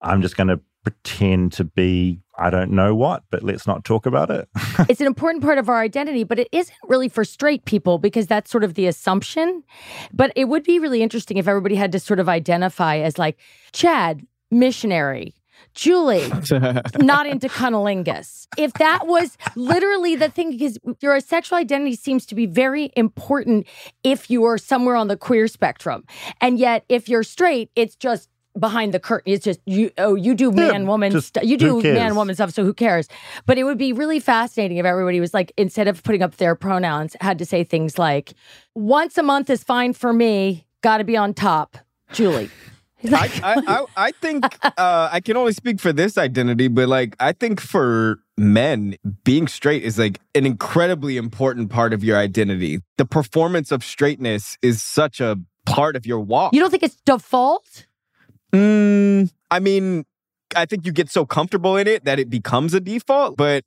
[0.00, 4.06] I'm just going to pretend to be, I don't know what, but let's not talk
[4.06, 4.48] about it.
[4.88, 8.26] it's an important part of our identity, but it isn't really for straight people because
[8.26, 9.62] that's sort of the assumption.
[10.14, 13.38] But it would be really interesting if everybody had to sort of identify as like
[13.72, 15.34] Chad, missionary,
[15.74, 16.28] Julie,
[16.98, 18.46] not into cunnilingus.
[18.56, 23.66] If that was literally the thing, because your sexual identity seems to be very important
[24.02, 26.04] if you are somewhere on the queer spectrum.
[26.40, 28.28] And yet, if you're straight, it's just
[28.58, 29.32] behind the curtain.
[29.32, 29.90] It's just you.
[29.98, 31.44] Oh, you do man woman stuff.
[31.44, 32.50] You do man woman stuff.
[32.50, 33.08] So who cares?
[33.46, 36.54] But it would be really fascinating if everybody was like, instead of putting up their
[36.54, 38.34] pronouns, had to say things like,
[38.74, 40.66] "Once a month is fine for me.
[40.82, 41.78] Got to be on top."
[42.12, 42.50] Julie.
[43.04, 47.14] I, I, I, I, think uh, I can only speak for this identity, but like
[47.20, 52.80] I think for men, being straight is like an incredibly important part of your identity.
[52.96, 56.54] The performance of straightness is such a part of your walk.
[56.54, 57.86] You don't think it's default?
[58.52, 60.04] Mm, I mean,
[60.56, 63.64] I think you get so comfortable in it that it becomes a default, but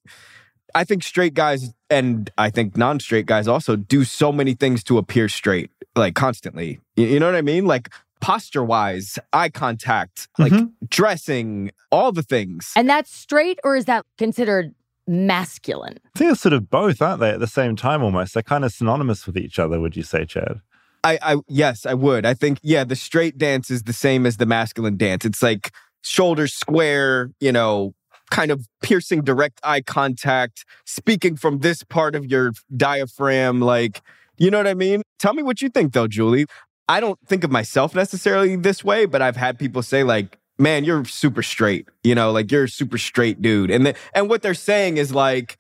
[0.74, 4.84] I think straight guys and I think non straight guys also do so many things
[4.86, 6.80] to appear straight, like constantly.
[6.96, 7.65] You know what I mean?
[7.65, 7.89] Like
[8.21, 10.86] posture wise, eye contact, like mm-hmm.
[10.88, 12.71] dressing, all the things.
[12.75, 14.73] And that's straight, or is that considered
[15.07, 15.97] masculine?
[16.15, 17.31] I think it's sort of both, aren't they?
[17.31, 18.34] At the same time, almost.
[18.34, 20.62] They're kind of synonymous with each other, would you say, Chad?
[21.03, 22.25] I, I yes, I would.
[22.25, 25.25] I think yeah, the straight dance is the same as the masculine dance.
[25.25, 25.71] It's like
[26.03, 27.93] shoulders square, you know,
[28.29, 34.01] kind of piercing direct eye contact, speaking from this part of your diaphragm, like
[34.38, 35.03] you know what I mean?
[35.19, 36.45] Tell me what you think though, Julie.
[36.88, 40.84] I don't think of myself necessarily this way, but I've had people say like, "Man,
[40.84, 43.72] you're super straight." You know, like you're a super straight dude.
[43.72, 45.58] And the, and what they're saying is like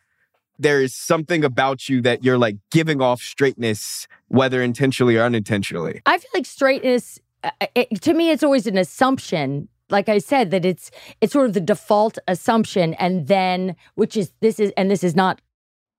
[0.61, 6.01] there is something about you that you're like giving off straightness, whether intentionally or unintentionally.
[6.05, 9.67] I feel like straightness, uh, uh, it, to me, it's always an assumption.
[9.89, 14.31] Like I said, that it's it's sort of the default assumption, and then which is
[14.39, 15.41] this is and this is not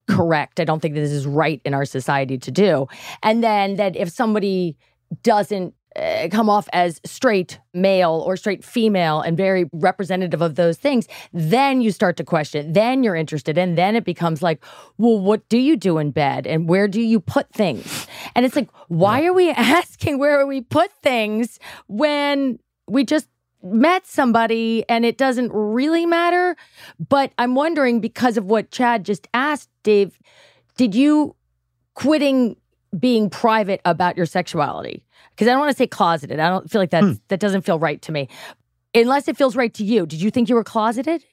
[0.08, 0.60] correct.
[0.60, 2.86] I don't think this is right in our society to do.
[3.22, 4.76] And then that if somebody
[5.22, 10.78] doesn't uh, come off as straight male or straight female and very representative of those
[10.78, 12.72] things, then you start to question.
[12.72, 13.58] Then you're interested.
[13.58, 14.64] And then it becomes like,
[14.96, 16.46] well, what do you do in bed?
[16.46, 18.06] And where do you put things?
[18.34, 23.28] And it's like, why are we asking where we put things when we just
[23.62, 26.56] met somebody and it doesn't really matter?
[26.98, 30.18] But I'm wondering because of what Chad just asked, Dave,
[30.76, 31.36] did you
[31.94, 32.56] quitting
[32.98, 35.04] being private about your sexuality?
[35.34, 36.38] because I don't want to say closeted.
[36.38, 37.12] I don't feel like that hmm.
[37.28, 38.28] that doesn't feel right to me.
[38.94, 40.06] Unless it feels right to you.
[40.06, 41.24] Did you think you were closeted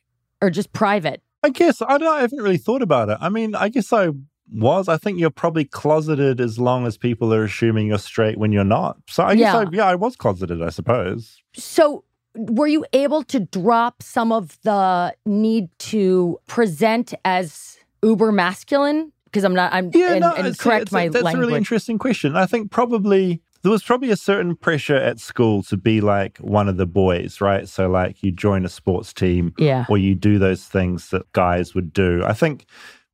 [0.42, 1.22] or just private?
[1.44, 3.18] I guess I, don't, I haven't really thought about it.
[3.20, 4.10] I mean, I guess I
[4.52, 4.88] was.
[4.88, 8.64] I think you're probably closeted as long as people are assuming you're straight when you're
[8.64, 8.98] not.
[9.10, 11.42] So I guess yeah, I, yeah, I was closeted, I suppose.
[11.54, 12.04] So
[12.36, 19.12] were you able to drop some of the need to present as uber masculine?
[19.32, 19.74] Because I'm not.
[19.74, 21.24] I'm yeah, and, no, and correct it's, my that's language.
[21.24, 22.36] That's a really interesting question.
[22.36, 26.68] I think probably there was probably a certain pressure at school to be like one
[26.70, 27.68] of the boys, right?
[27.68, 31.76] So like you join a sports team, yeah, or you do those things that guys
[31.76, 32.24] would do.
[32.26, 32.66] I think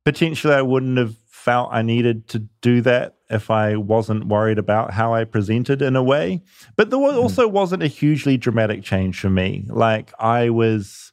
[0.04, 4.92] potentially I wouldn't have felt I needed to do that if I wasn't worried about
[4.92, 6.42] how I presented in a way.
[6.76, 7.22] But there was, mm.
[7.22, 9.64] also wasn't a hugely dramatic change for me.
[9.68, 11.12] Like I was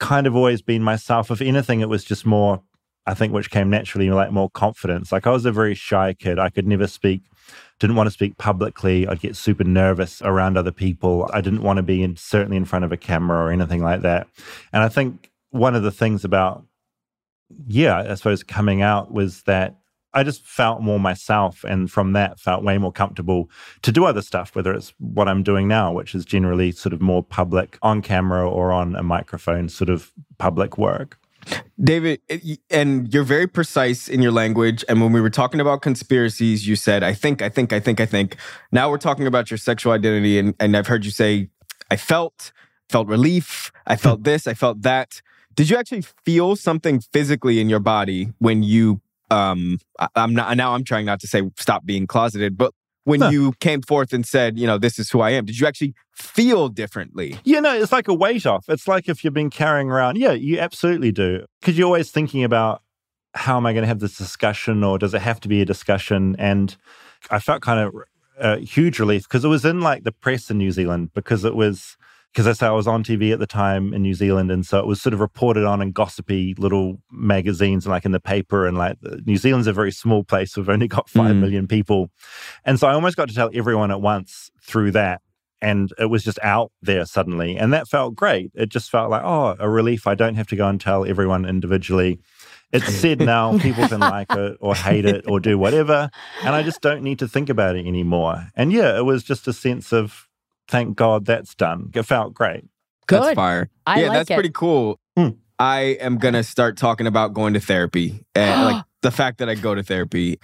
[0.00, 1.30] kind of always been myself.
[1.30, 2.62] If anything, it was just more
[3.10, 5.10] I think which came naturally like more confidence.
[5.10, 6.38] Like I was a very shy kid.
[6.38, 7.22] I could never speak
[7.80, 9.08] didn't want to speak publicly.
[9.08, 11.28] I'd get super nervous around other people.
[11.32, 14.02] I didn't want to be in, certainly in front of a camera or anything like
[14.02, 14.28] that.
[14.72, 16.64] And I think one of the things about,
[17.66, 19.76] yeah, I suppose coming out was that
[20.12, 21.64] I just felt more myself.
[21.64, 23.48] And from that, felt way more comfortable
[23.82, 27.00] to do other stuff, whether it's what I'm doing now, which is generally sort of
[27.00, 31.18] more public on camera or on a microphone, sort of public work.
[31.82, 32.20] David,
[32.70, 34.84] and you're very precise in your language.
[34.88, 38.00] And when we were talking about conspiracies, you said, I think, I think, I think,
[38.00, 38.36] I think.
[38.70, 40.38] Now we're talking about your sexual identity.
[40.38, 41.48] And, and I've heard you say,
[41.90, 42.52] I felt,
[42.88, 43.72] felt relief.
[43.86, 44.24] I felt hmm.
[44.24, 45.22] this, I felt that.
[45.54, 49.00] Did you actually feel something physically in your body when you,
[49.30, 52.72] um, I, I'm not, now I'm trying not to say stop being closeted, but
[53.04, 55.46] when you came forth and said, you know, this is who I am?
[55.46, 57.38] Did you actually feel differently?
[57.44, 58.66] Yeah, no, it's like a weight off.
[58.68, 61.44] It's like if you've been carrying around, yeah, you absolutely do.
[61.60, 62.82] Because you're always thinking about
[63.34, 65.64] how am I going to have this discussion or does it have to be a
[65.64, 66.36] discussion?
[66.38, 66.76] And
[67.30, 67.94] I felt kind of
[68.38, 71.54] a huge relief because it was in like the press in New Zealand because it
[71.54, 71.96] was
[72.32, 74.78] because I say I was on TV at the time in New Zealand, and so
[74.78, 78.66] it was sort of reported on in gossipy little magazines and like in the paper.
[78.66, 81.40] And like New Zealand's a very small place; we've only got five mm.
[81.40, 82.10] million people,
[82.64, 85.22] and so I almost got to tell everyone at once through that,
[85.60, 88.52] and it was just out there suddenly, and that felt great.
[88.54, 90.06] It just felt like oh, a relief.
[90.06, 92.20] I don't have to go and tell everyone individually.
[92.72, 96.10] It's said now, people can like it or hate it or do whatever,
[96.44, 98.46] and I just don't need to think about it anymore.
[98.54, 100.28] And yeah, it was just a sense of
[100.70, 101.90] thank God that's done.
[101.94, 102.64] It felt great.
[103.06, 103.22] Good.
[103.22, 103.68] That's fire.
[103.86, 104.34] I yeah, like that's it.
[104.34, 104.98] pretty cool.
[105.18, 105.36] Mm.
[105.58, 109.54] I am gonna start talking about going to therapy and like the fact that I
[109.56, 110.38] go to therapy.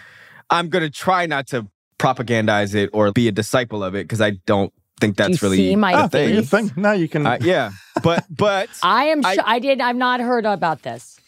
[0.51, 1.67] I'm gonna try not to
[1.99, 5.57] propagandize it or be a disciple of it because I don't think that's you really
[5.57, 6.35] see my a thing.
[6.37, 6.51] face?
[6.51, 6.73] thing.
[6.77, 7.27] No, you can.
[7.27, 7.71] Uh, yeah,
[8.03, 9.25] but but I am.
[9.25, 9.81] I- I did.
[9.81, 11.19] I've not heard about this.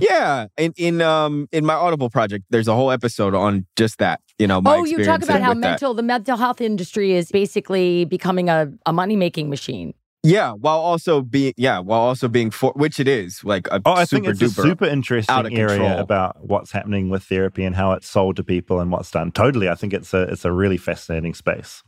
[0.00, 4.20] Yeah, in in um in my Audible project, there's a whole episode on just that.
[4.38, 5.70] You know, my oh, you talk about how with that.
[5.70, 9.94] mental the mental health industry is basically becoming a, a money making machine.
[10.24, 13.92] Yeah, while also being yeah, while also being for which it is like a Oh,
[13.92, 14.64] I super think it's duper.
[14.64, 15.98] a super interesting out of area control.
[16.00, 19.30] about what's happening with therapy and how it's sold to people and what's done.
[19.32, 21.82] Totally, I think it's a it's a really fascinating space.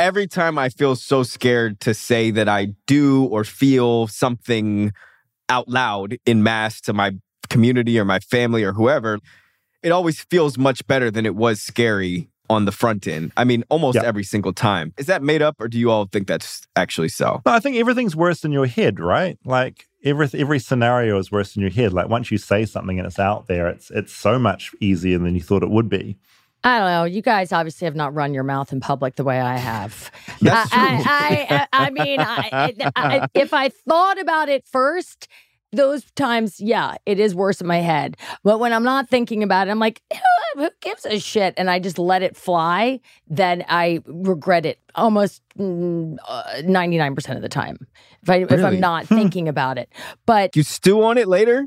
[0.00, 4.92] Every time I feel so scared to say that I do or feel something
[5.48, 7.12] out loud in mass to my
[7.50, 9.18] community or my family or whoever,
[9.82, 13.30] it always feels much better than it was scary on the front end.
[13.36, 14.04] I mean, almost Yeah.
[14.04, 14.92] every single time.
[14.96, 17.42] Is that made up or do you all think that's actually so?
[17.44, 19.38] No, I think everything's worse in your head, right?
[19.44, 21.92] Like every every scenario is worse in your head.
[21.92, 25.34] Like once you say something and it's out there, it's it's so much easier than
[25.34, 26.16] you thought it would be.
[26.68, 27.04] I don't know.
[27.04, 30.10] You guys obviously have not run your mouth in public the way I have.
[30.42, 31.04] That's I, true.
[31.06, 35.28] I, I, I mean, I, if I thought about it first,
[35.72, 38.18] those times, yeah, it is worse in my head.
[38.44, 40.18] But when I'm not thinking about it, I'm like, "Eh,
[40.56, 41.54] who gives a shit?
[41.56, 47.42] And I just let it fly, then I regret it almost mm, uh, 99% of
[47.42, 47.86] the time
[48.22, 48.64] if, I, if Really?
[48.64, 49.90] I'm not thinking about it.
[50.26, 51.66] But You stew on it later?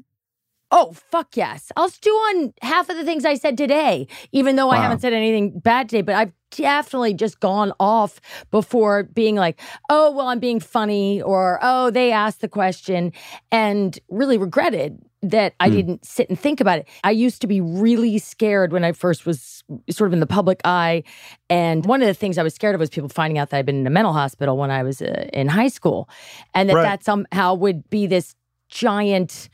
[0.73, 1.69] Oh, fuck yes.
[1.75, 5.11] I'll stew on half of the things I said today, even though I haven't said
[5.11, 9.59] anything bad today, but I've definitely just gone off before being like,
[9.89, 13.11] oh, well, I'm being funny, or oh, they asked the question,
[13.51, 15.75] and really regretted that I Hmm.
[15.75, 16.87] didn't sit and think about it.
[17.03, 20.61] I used to be really scared when I first was sort of in the public
[20.63, 21.03] eye.
[21.49, 23.65] And one of the things I was scared of was people finding out that I'd
[23.65, 26.09] been in a mental hospital when I was uh, in high school.
[26.55, 26.83] And that Right.
[26.83, 28.35] that somehow would be this
[28.69, 29.49] giant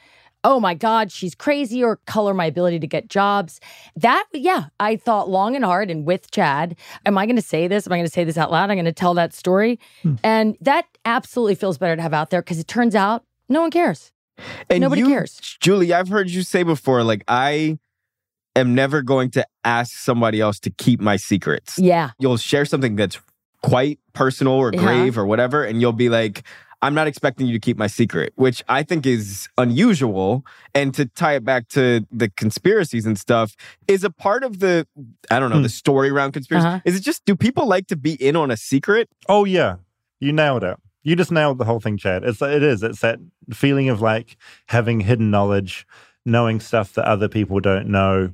[0.48, 3.60] oh my God, she's crazy, or color my ability to get jobs.
[3.98, 7.68] That, yeah, I thought long and hard and with Chad, am I going to say
[7.68, 7.86] this?
[7.86, 8.72] Am I going to say this out loud?
[8.72, 9.78] I'm going to tell that story.
[10.04, 10.16] Hmm.
[10.24, 13.72] And that absolutely feels better to have out there because it turns out no one
[13.72, 14.14] cares.
[14.70, 15.58] And Nobody you, cares.
[15.60, 17.78] Julie, I've heard you say before, like, I
[18.56, 21.78] am never going to ask somebody else to keep my secrets.
[21.78, 22.12] Yeah.
[22.20, 23.20] You'll share something that's
[23.64, 24.80] quite personal or Yeah.
[24.80, 26.44] grave or whatever, and you'll be like,
[26.82, 30.46] I'm not expecting you to keep my secret, which I think is unusual.
[30.76, 33.56] And to tie it back to the conspiracies and stuff,
[33.88, 34.88] is a part of the,
[35.32, 35.64] I don't know, Hmm.
[35.64, 36.68] the story around conspiracy.
[36.68, 36.80] Uh-huh.
[36.86, 39.10] Is it just, do people like to be in on a secret?
[39.28, 39.78] Oh yeah,
[40.20, 40.78] you nailed it.
[41.04, 42.24] You just nailed the whole thing, Chad.
[42.24, 42.84] It's it is.
[42.84, 43.20] It's that
[43.54, 44.36] feeling of like
[44.68, 45.88] having hidden knowledge,
[46.26, 48.34] knowing stuff that other people don't know.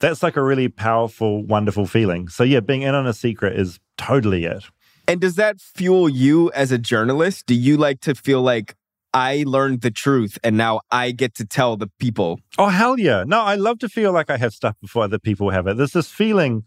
[0.00, 2.28] That's like a really powerful, wonderful feeling.
[2.28, 4.64] So yeah, being in on a secret is totally it.
[5.08, 7.46] And does that fuel you as a journalist?
[7.46, 8.74] Do you like to feel like
[9.14, 12.40] I learned the truth and now I get to tell the people?
[12.58, 13.24] Oh hell yeah!
[13.26, 15.78] No, I love to feel like I have stuff before other people have it.
[15.78, 16.64] There's this feeling,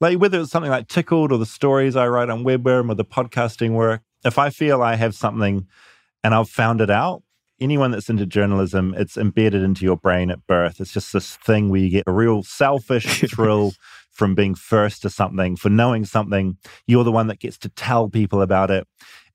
[0.00, 3.04] like whether it's something like Tickled or the stories I write on Webworm or the
[3.04, 4.00] podcasting work.
[4.24, 5.66] If I feel I have something
[6.24, 7.22] and I've found it out,
[7.60, 10.80] anyone that's into journalism, it's embedded into your brain at birth.
[10.80, 13.74] It's just this thing where you get a real selfish thrill
[14.12, 16.56] from being first to something, for knowing something.
[16.86, 18.86] You're the one that gets to tell people about it.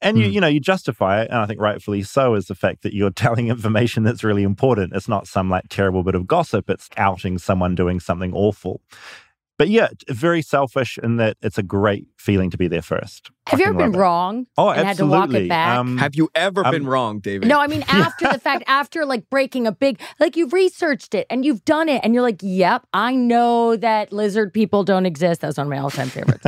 [0.02, 0.32] And you, Hmm.
[0.32, 3.10] you know, you justify it, and I think rightfully so, is the fact that you're
[3.26, 4.94] telling information that's really important.
[4.96, 6.70] It's not some like terrible bit of gossip.
[6.70, 8.82] It's outing someone doing something awful.
[9.58, 13.32] But yeah, very selfish in that it's a great feeling to be there first.
[13.47, 13.97] Have you ever been it.
[13.97, 14.45] wrong?
[14.58, 15.47] Oh, and had to walk it absolutely.
[15.49, 15.78] back?
[15.78, 17.47] Um, Have you ever I'm- been wrong, David?
[17.47, 21.26] No, I mean after the fact, after like breaking a big, like you've researched it
[21.30, 25.41] and you've done it, and you're like, "Yep, I know that lizard people don't exist."
[25.41, 26.45] That's one of my all-time favorites.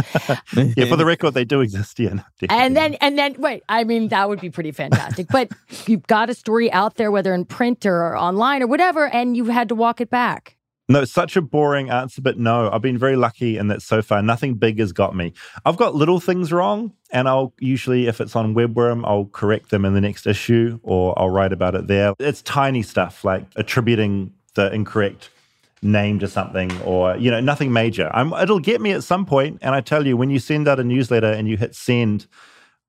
[0.78, 2.00] yeah, for the record, they do exist.
[2.00, 2.66] Yeah, no, definitely.
[2.66, 5.28] and then, and then, wait, I mean, that would be pretty fantastic.
[5.30, 5.52] But
[5.88, 9.48] you've got a story out there, whether in print or online or whatever, and you've
[9.48, 10.58] had to walk it back.
[10.92, 14.24] No, such a boring answer, but no, I've been very lucky in that so far
[14.24, 15.34] nothing big has got me.
[15.64, 19.86] I've got little things wrong, and I'll usually, if it's on Webworm, I'll correct them
[19.86, 22.16] in the next issue or I'll write about it there.
[22.18, 25.30] It's tiny stuff like attributing the incorrect
[25.84, 28.10] name to something or, you know, nothing major.
[28.12, 30.80] I'm, it'll get me at some point, And I tell you, when you send out
[30.80, 32.26] a newsletter and you hit send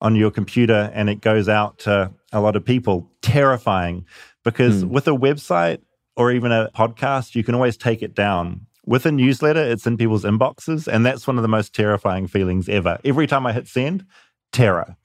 [0.01, 4.07] on your computer and it goes out to a lot of people, terrifying
[4.43, 4.89] because hmm.
[4.89, 5.81] with a website,
[6.21, 8.67] or even a podcast, you can always take it down.
[8.85, 12.69] With a newsletter, it's in people's inboxes, and that's one of the most terrifying feelings
[12.69, 12.99] ever.
[13.07, 14.05] Every time I hit send,
[14.53, 14.97] terror.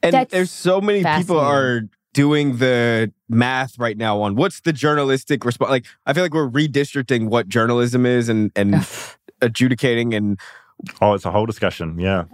[0.00, 1.82] And That's there's so many people are
[2.14, 5.70] doing the math right now on what's the journalistic response.
[5.70, 8.86] Like I feel like we're redistricting what journalism is and and
[9.40, 10.38] adjudicating and
[11.00, 11.98] Oh, it's a whole discussion.
[11.98, 12.24] Yeah.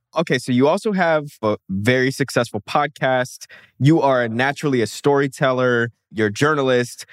[0.16, 3.46] okay, so you also have a very successful podcast.
[3.78, 7.06] You are naturally a storyteller, you're a journalist.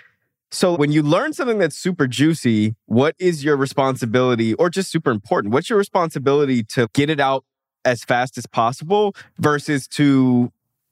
[0.53, 5.09] So when you learn something that's super juicy, what is your responsibility or just super
[5.09, 5.51] important?
[5.51, 7.43] What's your responsibility to get it out
[7.85, 10.51] as fast as possible versus to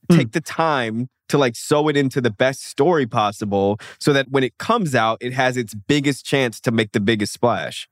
[0.09, 0.17] mm.
[0.17, 4.43] take the time to like sew it into the best story possible so that when
[4.43, 7.87] it comes out, it has its biggest chance to make the biggest splash.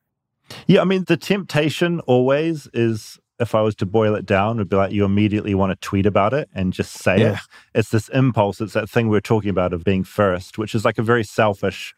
[0.66, 4.70] Yeah, I mean, the temptation always is if I was to boil it down, would
[4.70, 7.34] be like you immediately want to tweet about it and just say yeah.
[7.34, 7.40] it.
[7.76, 8.60] It's this impulse.
[8.60, 11.24] It's that thing we are talking about of being first, which is like a very
[11.24, 11.96] selfish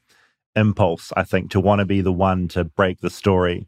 [0.55, 3.67] impulse, I think, to want to be the one to break the story.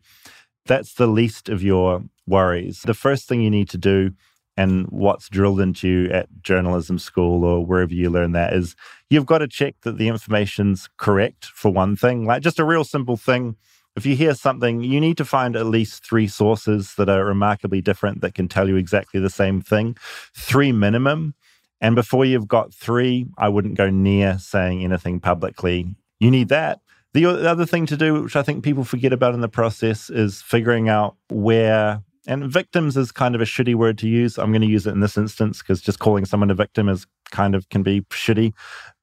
[0.65, 2.81] That's the least of your worries.
[2.83, 4.11] The first thing you need to do,
[4.55, 8.75] and what's drilled into you at journalism school or wherever you learn that, is
[9.09, 12.25] you've got to check that the information's correct, for one thing.
[12.25, 13.55] Like just a real simple thing.
[13.95, 17.81] If you hear something, you need to find at least three sources that are remarkably
[17.81, 19.95] different that can tell you exactly the same thing.
[20.35, 21.35] Three minimum.
[21.79, 25.95] And before you've got three, I wouldn't go near saying anything publicly.
[26.19, 26.79] You need that.
[27.13, 30.41] The other thing to do, which I think people forget about in the process, is
[30.41, 34.39] figuring out where, and victims is kind of a shitty word to use.
[34.39, 37.05] I'm going to use it in this instance because just calling someone a victim is
[37.29, 38.53] kind of can be shitty.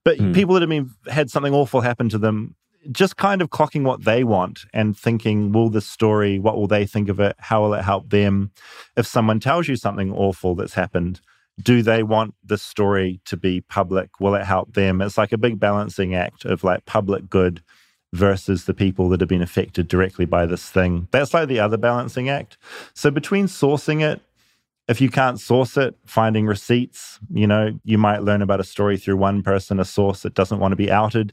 [0.04, 0.34] But mm.
[0.34, 2.56] people that have been, had something awful happen to them,
[2.92, 6.86] just kind of clocking what they want and thinking, will this story, what will they
[6.86, 7.36] think of it?
[7.38, 8.50] How will it help them?
[8.96, 11.20] If someone tells you something awful that's happened,
[11.62, 14.20] do they want the story to be public?
[14.20, 15.02] Will it help them?
[15.02, 17.62] It's like a big balancing act of like public good
[18.12, 21.06] versus the people that have been affected directly by this thing.
[21.10, 22.56] That's like the other balancing act.
[22.94, 24.20] So between sourcing it,
[24.88, 28.96] if you can't source it, finding receipts, you know, you might learn about a story
[28.98, 31.32] through one person, a source that doesn't want to be outed.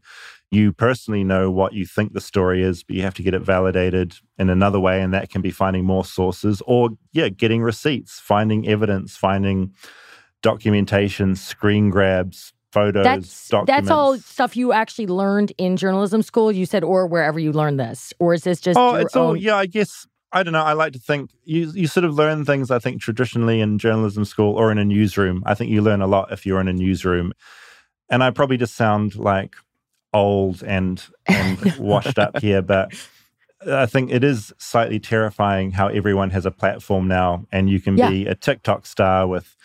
[0.50, 3.42] You personally know what you think the story is, but you have to get it
[3.42, 5.02] validated in another way.
[5.02, 9.74] And that can be finding more sources or, yeah, getting receipts, finding evidence, finding
[10.42, 13.88] documentation, screen grabs, photos, that's, documents.
[13.88, 16.52] That's all stuff you actually learned in journalism school.
[16.52, 18.78] You said, or wherever you learned this, or is this just?
[18.78, 19.26] Oh, it's own...
[19.26, 19.36] all.
[19.36, 20.64] Yeah, I guess I don't know.
[20.64, 22.72] I like to think you you sort of learn things.
[22.72, 25.44] I think traditionally in journalism school or in a newsroom.
[25.46, 27.34] I think you learn a lot if you're in a newsroom.
[28.10, 29.56] And I probably just sound like
[30.14, 32.94] old and and washed up here, but
[33.66, 37.98] I think it is slightly terrifying how everyone has a platform now, and you can
[37.98, 38.10] yeah.
[38.10, 39.56] be a TikTok star with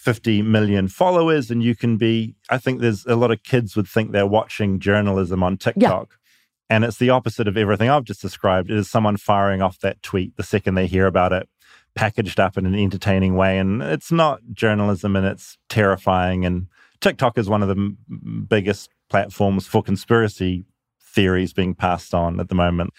[0.00, 3.86] 50 million followers and you can be i think there's a lot of kids would
[3.86, 6.74] think they're watching journalism on tiktok yeah.
[6.74, 10.02] and it's the opposite of everything i've just described it is someone firing off that
[10.02, 11.46] tweet the second they hear about it
[11.94, 16.66] packaged up in an entertaining way and it's not journalism and it's terrifying and
[17.02, 20.64] tiktok is one of the m- biggest platforms for conspiracy
[21.02, 22.90] theories being passed on at the moment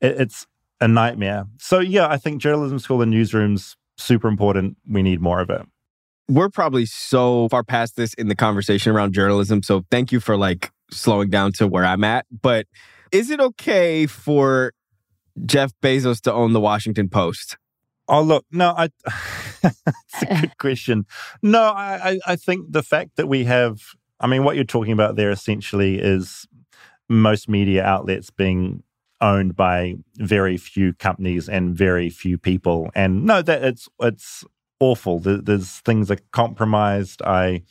[0.00, 0.46] it, it's
[0.80, 5.40] a nightmare so yeah i think journalism school and newsrooms super important we need more
[5.40, 5.62] of it
[6.28, 9.62] we're probably so far past this in the conversation around journalism.
[9.62, 12.26] So thank you for like slowing down to where I'm at.
[12.30, 12.66] But
[13.12, 14.72] is it okay for
[15.44, 17.56] Jeff Bezos to own the Washington Post?
[18.08, 18.88] Oh look, no, I.
[19.64, 21.06] it's a good question.
[21.42, 23.80] No, I, I think the fact that we have,
[24.20, 26.46] I mean, what you're talking about there essentially is
[27.08, 28.82] most media outlets being
[29.20, 32.90] owned by very few companies and very few people.
[32.94, 34.44] And no, that it's it's
[34.80, 35.20] awful.
[35.20, 37.22] There's things are compromised.
[37.22, 37.62] I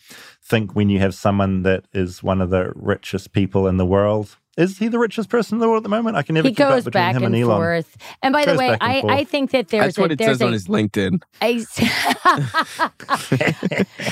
[0.44, 4.38] think when you have someone that is one of the richest people in the world,
[4.58, 6.16] is he the richest person in the world at the moment?
[6.16, 6.48] I can never.
[6.48, 7.98] He goes back and, and forth.
[8.24, 10.46] And by the way, I, I think that there's that's what a, it says a,
[10.46, 11.22] on his LinkedIn.
[11.42, 11.66] I,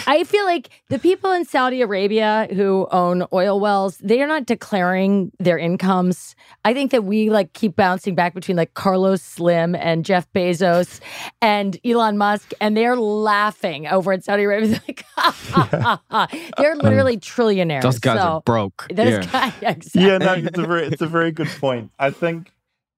[0.08, 4.46] I feel like the people in Saudi Arabia who own oil wells, they are not
[4.46, 6.36] declaring their incomes.
[6.66, 11.00] I think that we like keep bouncing back between like Carlos Slim and Jeff Bezos
[11.42, 14.82] and Elon Musk, and they're laughing over in Saudi Arabia.
[14.94, 15.06] Like,
[16.58, 17.84] they're um, literally trillionaires.
[17.84, 18.88] Those guys so, are broke.
[18.90, 19.26] Those yeah.
[19.32, 20.04] guys, exactly.
[20.04, 21.92] Yeah, no, it's a very, it's a very good point.
[22.00, 22.52] I think,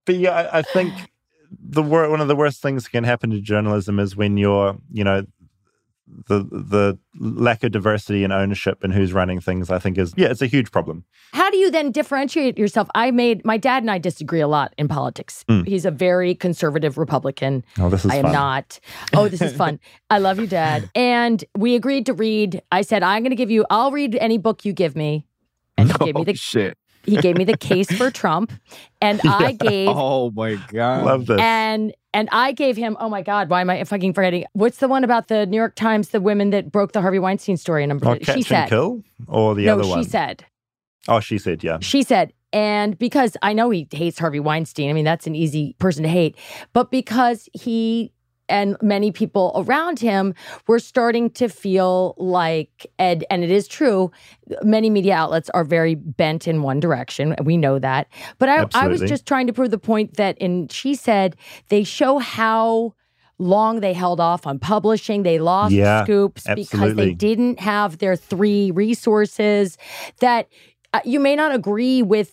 [0.05, 0.93] but yeah, I, I think
[1.51, 4.77] the wor- one of the worst things that can happen to journalism is when you're,
[4.91, 5.25] you know,
[6.27, 10.27] the the lack of diversity and ownership and who's running things i think is yeah
[10.27, 11.03] it's a huge problem.
[11.33, 12.87] How do you then differentiate yourself?
[12.95, 15.43] I made my dad and i disagree a lot in politics.
[15.49, 15.67] Mm.
[15.67, 17.63] he's a very conservative republican.
[17.79, 18.79] Oh this is i am not.
[19.13, 19.79] Oh this is fun.
[20.09, 20.89] I love you dad.
[20.95, 22.61] And we agreed to read.
[22.71, 25.25] I said i'm going to give you i'll read any book you give me.
[25.77, 28.51] And he gave me the shit he gave me the case for Trump,
[29.01, 29.35] and yeah.
[29.35, 29.89] I gave.
[29.89, 31.05] Oh my god!
[31.05, 31.39] Love this.
[31.39, 32.97] And and I gave him.
[32.99, 33.49] Oh my god!
[33.49, 34.45] Why am I fucking forgetting?
[34.53, 36.09] What's the one about the New York Times?
[36.09, 37.85] The women that broke the Harvey Weinstein story.
[37.85, 38.07] Number.
[38.07, 38.69] Oh, she said.
[38.69, 40.03] Kill or the no, other one.
[40.03, 40.45] she said.
[41.07, 41.77] Oh, she said, yeah.
[41.81, 45.75] She said, and because I know he hates Harvey Weinstein, I mean, that's an easy
[45.77, 46.35] person to hate,
[46.73, 48.11] but because he
[48.49, 50.33] and many people around him
[50.67, 54.11] were starting to feel like ed and it is true
[54.61, 58.87] many media outlets are very bent in one direction we know that but I, I
[58.87, 61.35] was just trying to prove the point that in she said
[61.69, 62.93] they show how
[63.37, 65.23] long they held off on publishing.
[65.23, 66.63] They lost yeah, scoops absolutely.
[66.63, 69.77] because they didn't have their three resources.
[70.19, 70.47] That
[70.93, 72.31] uh, you may not agree with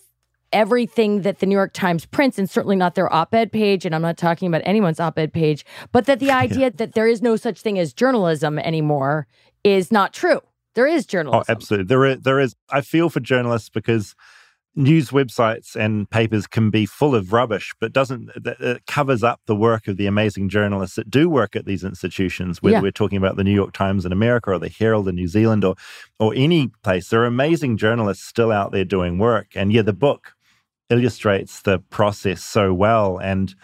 [0.52, 3.84] everything that the New York Times prints, and certainly not their op ed page.
[3.84, 6.70] And I'm not talking about anyone's op ed page, but that the idea yeah.
[6.76, 9.26] that there is no such thing as journalism anymore
[9.64, 10.40] is not true.
[10.74, 11.44] There is oh, journalism.
[11.48, 11.86] Oh, absolutely.
[11.86, 12.54] There is, there is.
[12.70, 14.14] I feel for journalists because
[14.74, 19.54] news websites and papers can be full of rubbish, but doesn't it covers up the
[19.54, 22.62] work of the amazing journalists that do work at these institutions.
[22.62, 22.80] Whether yeah.
[22.80, 25.64] we're talking about the New York Times in America or the Herald in New Zealand
[25.64, 25.74] or
[26.18, 29.48] or any place, there are amazing journalists still out there doing work.
[29.54, 30.34] And yeah, the book
[30.92, 33.18] illustrates the process so well.
[33.18, 33.54] And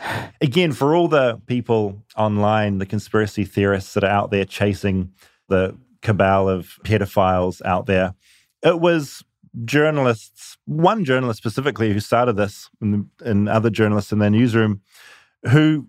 [0.40, 5.12] again, for all the people online, the conspiracy theorists that are out there chasing
[5.48, 8.14] the cabal of pedophiles out there,
[8.62, 9.22] it was
[9.64, 14.80] journalists, one journalist specifically who started this, and, and other journalists in their newsroom,
[15.50, 15.86] who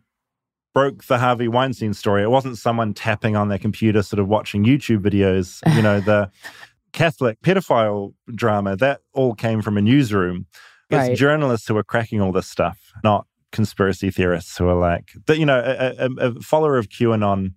[0.74, 2.22] broke the Harvey Weinstein story.
[2.24, 5.60] It wasn't someone tapping on their computer, sort of watching YouTube videos.
[5.76, 6.32] You know, the
[6.94, 10.48] Catholic pedophile drama, that all came from a newsroom.
[10.90, 15.38] It's journalists who are cracking all this stuff, not conspiracy theorists who are like, that.
[15.38, 17.54] you know, a, a, a follower of QAnon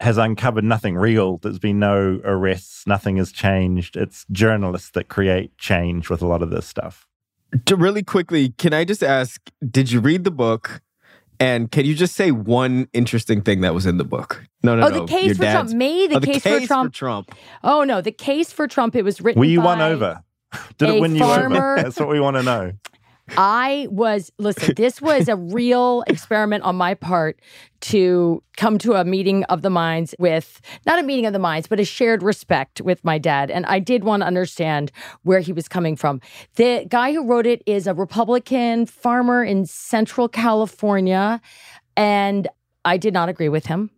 [0.00, 1.38] has uncovered nothing real.
[1.38, 3.96] There's been no arrests, nothing has changed.
[3.96, 7.06] It's journalists that create change with a lot of this stuff.
[7.66, 10.82] To really quickly, can I just ask, did you read the book?
[11.38, 14.44] And can you just say one interesting thing that was in the book?
[14.62, 15.00] No, no, oh, no.
[15.00, 15.70] the case Your for Trump.
[15.70, 16.94] Me, the, oh, case, case for, Trump.
[16.94, 17.34] for Trump.
[17.64, 18.94] Oh no, the case for Trump.
[18.94, 19.40] It was written.
[19.40, 20.22] Were you by won over?
[20.78, 21.54] Did it win farmer.
[21.54, 21.76] you over?
[21.82, 22.72] That's what we want to know.
[23.36, 27.40] I was, listen, this was a real experiment on my part
[27.82, 31.66] to come to a meeting of the minds with, not a meeting of the minds,
[31.66, 33.50] but a shared respect with my dad.
[33.50, 34.92] And I did want to understand
[35.22, 36.20] where he was coming from.
[36.56, 41.40] The guy who wrote it is a Republican farmer in Central California.
[41.96, 42.48] And
[42.84, 43.90] I did not agree with him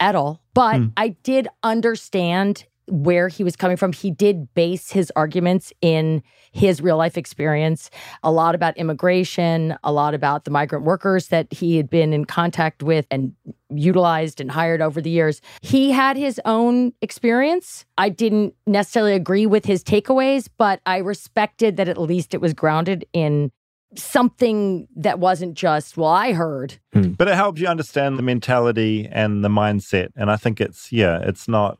[0.00, 0.92] at all, but mm.
[0.96, 3.92] I did understand where he was coming from.
[3.92, 6.22] He did base his arguments in
[6.52, 7.90] his real life experience,
[8.22, 12.24] a lot about immigration, a lot about the migrant workers that he had been in
[12.24, 13.32] contact with and
[13.70, 15.40] utilized and hired over the years.
[15.60, 17.84] He had his own experience.
[17.98, 22.52] I didn't necessarily agree with his takeaways, but I respected that at least it was
[22.52, 23.52] grounded in
[23.96, 27.08] something that wasn't just well i heard hmm.
[27.10, 31.18] but it helps you understand the mentality and the mindset and i think it's yeah
[31.24, 31.76] it's not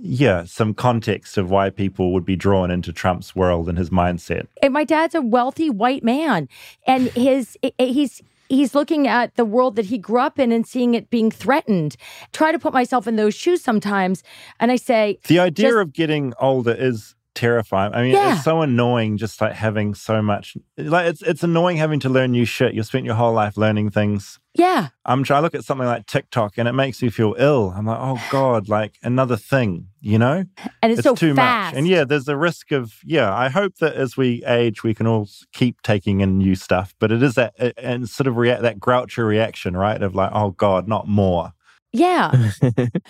[0.00, 4.46] yeah, some context of why people would be drawn into Trump's world and his mindset.
[4.62, 6.48] And my dad's a wealthy white man,
[6.86, 10.94] and his he's he's looking at the world that he grew up in and seeing
[10.94, 11.96] it being threatened.
[12.32, 14.22] Try to put myself in those shoes sometimes,
[14.60, 17.94] and I say the idea just, of getting older is terrifying.
[17.94, 18.34] I mean, yeah.
[18.34, 22.32] it's so annoying just like having so much like it's it's annoying having to learn
[22.32, 22.74] new shit.
[22.74, 24.38] You've spent your whole life learning things.
[24.54, 24.88] Yeah.
[25.04, 27.74] I'm trying to look at something like TikTok and it makes me feel ill.
[27.76, 30.44] I'm like, oh God, like another thing, you know?
[30.80, 31.74] And it's, it's so too fast.
[31.74, 31.78] much.
[31.78, 35.08] And yeah, there's a risk of, yeah, I hope that as we age, we can
[35.08, 36.94] all keep taking in new stuff.
[37.00, 40.00] But it is that, and sort of react, that grouchy reaction, right?
[40.00, 41.52] Of like, oh God, not more.
[41.94, 42.50] Yeah.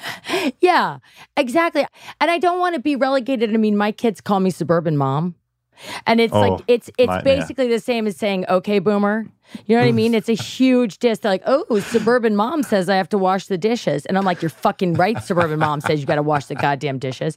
[0.60, 0.98] yeah,
[1.38, 1.86] exactly.
[2.20, 3.52] And I don't want to be relegated.
[3.52, 5.34] I mean, my kids call me suburban mom.
[6.06, 7.36] And it's oh, like it's it's nightmare.
[7.36, 9.26] basically the same as saying okay boomer.
[9.66, 10.14] You know what I mean?
[10.24, 11.18] It's a huge diss.
[11.18, 14.06] They're like, oh, suburban mom says I have to wash the dishes.
[14.06, 15.20] And I'm like, you're fucking right.
[15.22, 17.34] Suburban mom says you got to wash the goddamn dishes.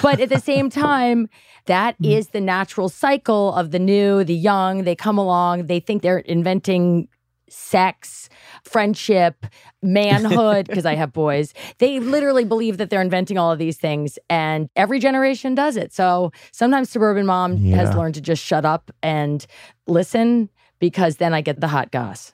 [0.00, 1.28] But at the same time,
[1.66, 2.12] that mm.
[2.12, 4.84] is the natural cycle of the new, the young.
[4.84, 7.08] They come along, they think they're inventing
[7.50, 8.28] sex,
[8.64, 9.46] friendship,
[9.82, 11.54] manhood, because I have boys.
[11.78, 15.92] They literally believe that they're inventing all of these things, and every generation does it.
[15.92, 17.76] So sometimes suburban mom yeah.
[17.76, 19.46] has learned to just shut up and
[19.86, 20.48] listen
[20.78, 22.32] because then I get the hot goss.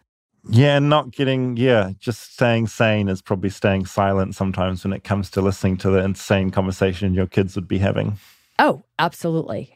[0.48, 5.28] Yeah, not getting, yeah, just staying sane is probably staying silent sometimes when it comes
[5.30, 8.18] to listening to the insane conversation your kids would be having.
[8.58, 9.75] Oh, absolutely.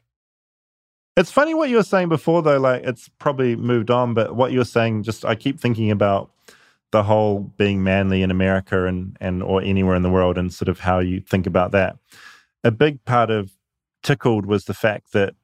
[1.17, 2.59] It's funny what you were saying before, though.
[2.59, 6.31] Like, it's probably moved on, but what you were saying, just I keep thinking about
[6.93, 10.69] the whole being manly in America and and or anywhere in the world, and sort
[10.69, 11.97] of how you think about that.
[12.65, 13.53] A big part of
[14.03, 15.35] Tickled was the fact that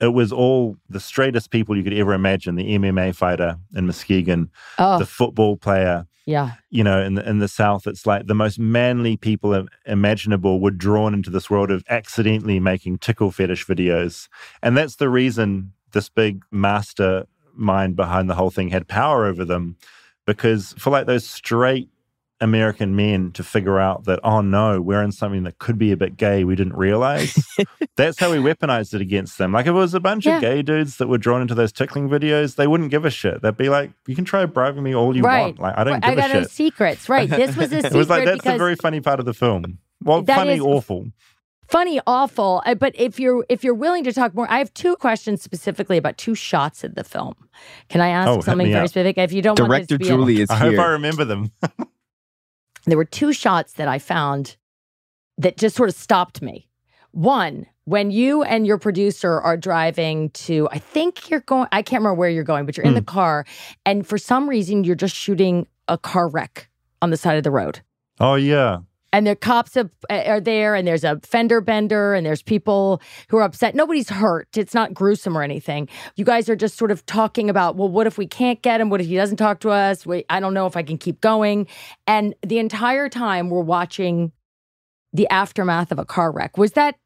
[0.00, 4.50] it was all the straightest people you could ever imagine the MMA fighter in Muskegon,
[4.78, 4.98] oh.
[4.98, 6.06] the football player.
[6.24, 6.52] Yeah.
[6.70, 10.70] You know, in the, in the South, it's like the most manly people imaginable were
[10.70, 14.28] drawn into this world of accidentally making tickle fetish videos.
[14.62, 19.76] And that's the reason this big mastermind behind the whole thing had power over them.
[20.26, 21.88] Because for like those straight
[22.40, 25.96] American men to figure out that, oh no, we're in something that could be a
[25.96, 27.36] bit gay we didn't realize.
[27.96, 29.52] That's how we weaponized it against them.
[29.52, 30.36] Like if it was a bunch yeah.
[30.36, 33.42] of gay dudes that were drawn into those tickling videos, they wouldn't give a shit.
[33.42, 35.58] They'd be like, you can try bribing me all you right.
[35.58, 35.58] want.
[35.58, 36.02] Like I don't right.
[36.02, 36.50] give I got a shit.
[36.50, 37.08] secrets.
[37.08, 37.28] Right.
[37.28, 37.94] This was a secret.
[37.94, 39.78] it was like, that's the very funny part of the film.
[40.02, 41.08] Well, funny, awful
[41.68, 44.96] funny awful uh, but if you're if you're willing to talk more i have two
[44.96, 47.34] questions specifically about two shots in the film
[47.88, 50.58] can i ask oh, something very specific if you don't director want julie is i
[50.58, 50.70] here.
[50.70, 51.52] hope i remember them
[52.90, 54.56] there were two shots that I found
[55.36, 56.68] that just sort of stopped me.
[57.12, 62.00] One, when you and your producer are driving to, I think you're going, I can't
[62.00, 63.06] remember where you're going, but you're in the hmm.
[63.06, 63.46] car,
[63.86, 66.68] and for some reason, you're just shooting a car wreck
[67.00, 67.80] on the side of the road.
[68.20, 68.80] Oh, yeah
[69.12, 73.38] and the cops have, are there and there's a fender bender and there's people who
[73.38, 73.74] are upset.
[73.74, 74.48] Nobody's hurt.
[74.56, 75.88] It's not gruesome or anything.
[76.16, 78.90] You guys are just sort of talking about well what if we can't get him?
[78.90, 80.06] What if he doesn't talk to us?
[80.28, 81.66] I don't know if i can keep going.
[82.06, 84.32] And the entire time we're watching
[85.12, 86.58] the aftermath of a car wreck.
[86.58, 86.96] Was that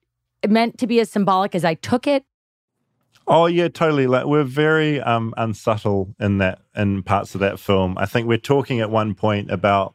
[0.48, 2.24] meant to be as symbolic as i took it?
[3.28, 4.08] Oh yeah, totally.
[4.08, 7.96] Like we're very um, unsubtle in that in parts of that film.
[7.96, 9.94] I think we're talking at one point about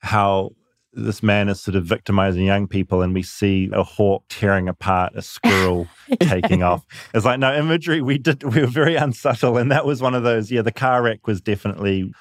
[0.00, 0.52] how
[0.92, 5.12] this man is sort of victimizing young people, and we see a hawk tearing apart
[5.14, 5.86] a squirrel
[6.20, 6.84] taking off.
[7.14, 8.00] It's like no imagery.
[8.00, 8.42] We did.
[8.42, 10.50] We were very unsubtle, and that was one of those.
[10.50, 12.12] Yeah, the car wreck was definitely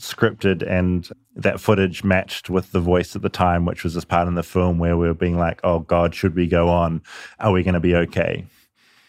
[0.00, 4.28] scripted, and that footage matched with the voice at the time, which was this part
[4.28, 7.02] in the film where we were being like, "Oh God, should we go on?
[7.40, 8.44] Are we going to be okay?"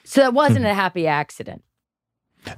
[0.04, 1.64] So that wasn't a happy accident.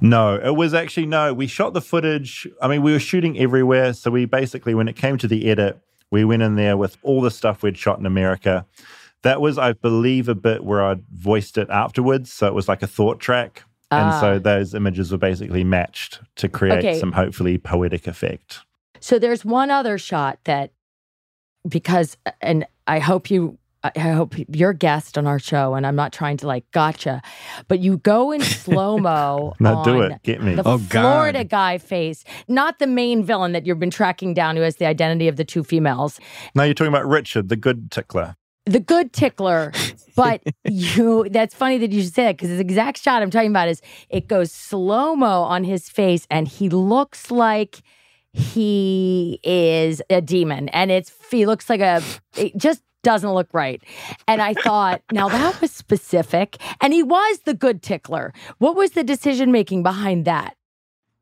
[0.00, 1.32] No, it was actually no.
[1.32, 2.48] We shot the footage.
[2.60, 3.92] I mean, we were shooting everywhere.
[3.92, 5.80] So we basically, when it came to the edit,
[6.10, 8.66] we went in there with all the stuff we'd shot in America.
[9.22, 12.32] That was, I believe, a bit where I voiced it afterwards.
[12.32, 13.64] So it was like a thought track.
[13.90, 14.38] And so ah.
[14.38, 16.98] those images were basically matched to create okay.
[16.98, 18.60] some hopefully poetic effect.
[19.00, 20.72] So there's one other shot that,
[21.68, 23.58] because, and I hope you
[23.94, 27.22] I hope you're a guest on our show, and I'm not trying to like gotcha,
[27.68, 29.54] but you go in slow mo.
[29.60, 30.22] Not do it.
[30.22, 30.54] Get me.
[30.54, 31.48] The oh, Florida God.
[31.48, 35.28] guy face, not the main villain that you've been tracking down, who has the identity
[35.28, 36.18] of the two females.
[36.54, 38.36] Now you're talking about Richard, the good tickler.
[38.64, 39.72] The good tickler,
[40.16, 41.28] but you.
[41.30, 43.80] That's funny that you should say that because the exact shot I'm talking about is
[44.08, 47.82] it goes slow mo on his face, and he looks like
[48.36, 52.02] he is a demon and it's he looks like a
[52.54, 53.82] just doesn't look right.
[54.26, 56.56] And I thought, now that was specific.
[56.80, 58.32] And he was the good tickler.
[58.58, 60.56] What was the decision making behind that?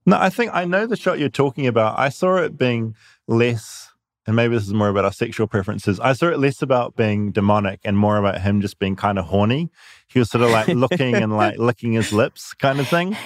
[0.07, 1.99] No, I think I know the shot you're talking about.
[1.99, 2.95] I saw it being
[3.27, 3.91] less,
[4.27, 5.99] and maybe this is more about our sexual preferences.
[5.99, 9.27] I saw it less about being demonic and more about him just being kind of
[9.27, 9.71] horny.
[10.09, 13.17] He was sort of like looking and like licking his lips kind of thing.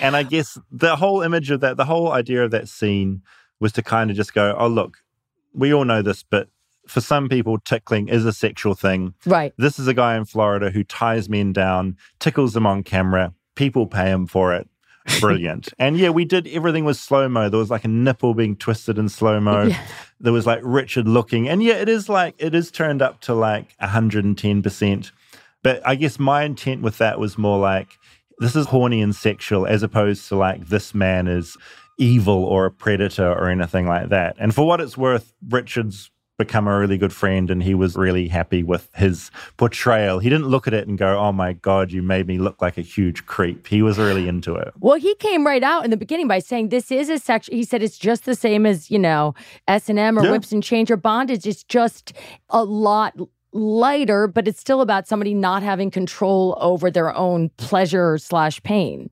[0.00, 3.22] And I guess the whole image of that, the whole idea of that scene
[3.60, 4.98] was to kind of just go, oh, look,
[5.52, 6.48] we all know this, but
[6.86, 9.14] for some people, tickling is a sexual thing.
[9.24, 9.52] Right.
[9.58, 13.34] This is a guy in Florida who ties men down, tickles them on camera.
[13.54, 14.68] People pay him for it.
[15.20, 15.68] Brilliant.
[15.78, 17.48] and yeah, we did everything was slow mo.
[17.48, 19.64] There was like a nipple being twisted in slow mo.
[19.64, 19.80] Yeah.
[20.20, 21.48] There was like Richard looking.
[21.48, 25.10] And yeah, it is like, it is turned up to like 110%.
[25.62, 27.98] But I guess my intent with that was more like,
[28.38, 31.56] this is horny and sexual as opposed to like, this man is
[31.98, 34.36] evil or a predator or anything like that.
[34.38, 38.28] And for what it's worth, Richard's become a really good friend and he was really
[38.28, 40.18] happy with his portrayal.
[40.18, 42.76] He didn't look at it and go, "Oh my god, you made me look like
[42.76, 44.72] a huge creep." He was really into it.
[44.78, 47.54] Well, he came right out in the beginning by saying this is a section.
[47.54, 49.34] He said it's just the same as, you know,
[49.66, 50.30] S&M or yeah.
[50.30, 51.46] whips and change or bondage.
[51.46, 52.12] It's just
[52.50, 53.14] a lot
[53.52, 59.10] lighter, but it's still about somebody not having control over their own pleasure slash pain.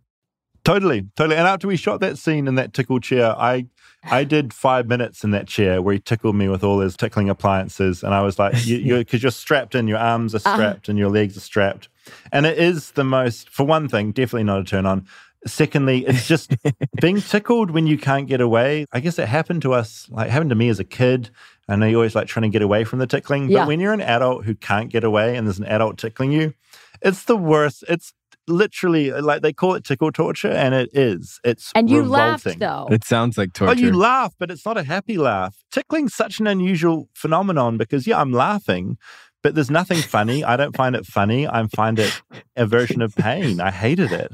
[0.64, 1.36] Totally, totally.
[1.36, 3.66] And after we shot that scene in that tickle chair, I
[4.11, 7.28] I did five minutes in that chair where he tickled me with all his tickling
[7.28, 8.02] appliances.
[8.02, 10.55] And I was like, because you, are you're strapped in, your arms are uh-huh.
[10.55, 10.92] strapped uh-huh.
[10.92, 11.88] and your legs are strapped.
[12.32, 15.07] And it is the most, for one thing, definitely not a turn on.
[15.46, 16.55] Secondly, it's just
[17.00, 18.86] being tickled when you can't get away.
[18.92, 21.30] I guess it happened to us, like happened to me as a kid.
[21.68, 23.61] I know you're always like trying to get away from the tickling, yeah.
[23.61, 26.55] but when you're an adult who can't get away and there's an adult tickling you,
[27.00, 27.84] it's the worst.
[27.88, 28.12] It's
[28.47, 31.40] literally uh, like they call it tickle torture, and it is.
[31.45, 32.59] It's and you revolting.
[32.59, 32.88] laughed though.
[32.90, 33.72] It sounds like torture.
[33.72, 35.57] Oh, you laugh, but it's not a happy laugh.
[35.70, 38.99] Tickling's such an unusual phenomenon because yeah, I'm laughing,
[39.42, 40.45] but there's nothing funny.
[40.45, 41.47] I don't find it funny.
[41.47, 42.22] I find it
[42.57, 43.61] a version of pain.
[43.61, 44.32] I hated it.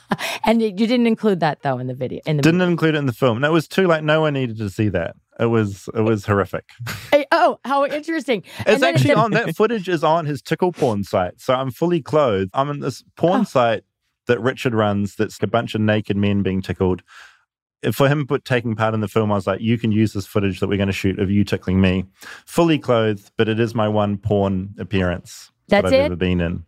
[0.44, 2.20] and you didn't include that though in the video.
[2.26, 3.40] In the didn't include it in the film.
[3.40, 5.16] No, it was too like no one needed to see that.
[5.38, 6.70] It was it was horrific.
[7.34, 8.42] Oh, how interesting!
[8.66, 11.40] It's actually on that footage is on his tickle porn site.
[11.40, 12.50] So I'm fully clothed.
[12.52, 13.44] I'm in this porn oh.
[13.44, 13.84] site
[14.26, 15.16] that Richard runs.
[15.16, 17.02] That's a bunch of naked men being tickled.
[17.92, 20.26] for him put taking part in the film, I was like, you can use this
[20.26, 22.04] footage that we're going to shoot of you tickling me,
[22.44, 26.04] fully clothed, but it is my one porn appearance That's that I've it?
[26.04, 26.66] ever been in.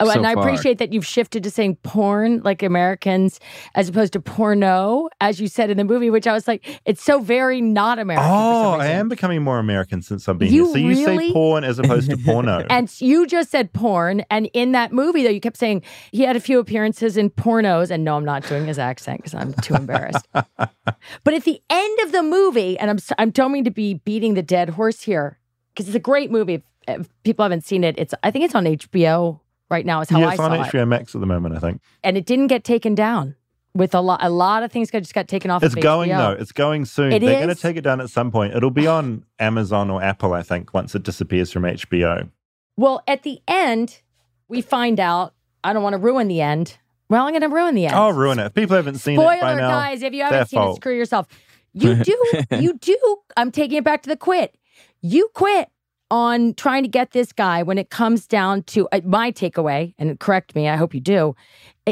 [0.00, 0.42] Oh, So and I far.
[0.42, 3.40] appreciate that you've shifted to saying porn like Americans
[3.74, 7.02] as opposed to porno, as you said in the movie, which I was like, it's
[7.02, 8.28] so very not American.
[8.30, 10.94] Oh, I am becoming more American since I've been You here.
[10.94, 12.64] So you say porn as opposed to porno.
[12.70, 14.24] And you just said porn.
[14.30, 15.82] And in that movie, though, you kept saying
[16.12, 17.90] he had a few appearances in pornos.
[17.90, 20.26] And no, I'm not doing his accent because I'm too embarrassed.
[20.32, 24.34] but at the end of the movie, and I'm, I'm don't mean to be beating
[24.34, 25.38] the dead horse here
[25.72, 26.54] because it's a great movie.
[26.54, 29.40] If, if people haven't seen it, it's I think it's on HBO
[29.74, 30.72] right now, is how yeah, I it's on saw it.
[30.72, 31.80] HBO Max at the moment, I think.
[32.02, 33.34] And it didn't get taken down.
[33.76, 35.64] With a lot, a lot of things got just got taken off.
[35.64, 36.16] It's of going HBO.
[36.16, 36.40] though.
[36.40, 37.12] It's going soon.
[37.12, 38.54] It They're going to take it down at some point.
[38.54, 42.30] It'll be on Amazon or Apple, I think, once it disappears from HBO.
[42.76, 44.00] Well, at the end,
[44.46, 45.34] we find out.
[45.64, 46.78] I don't want to ruin the end.
[47.08, 47.96] Well, I'm going to ruin the end.
[47.96, 48.46] I'll ruin it.
[48.46, 50.02] If people haven't seen Spoiler, it by now, guys.
[50.02, 50.76] If you haven't seen fault.
[50.76, 51.26] it, screw yourself.
[51.72, 52.16] You do.
[52.52, 53.16] you do.
[53.36, 54.56] I'm taking it back to the quit.
[55.00, 55.68] You quit
[56.14, 60.20] on trying to get this guy when it comes down to uh, my takeaway, and
[60.20, 61.34] correct me, I hope you do.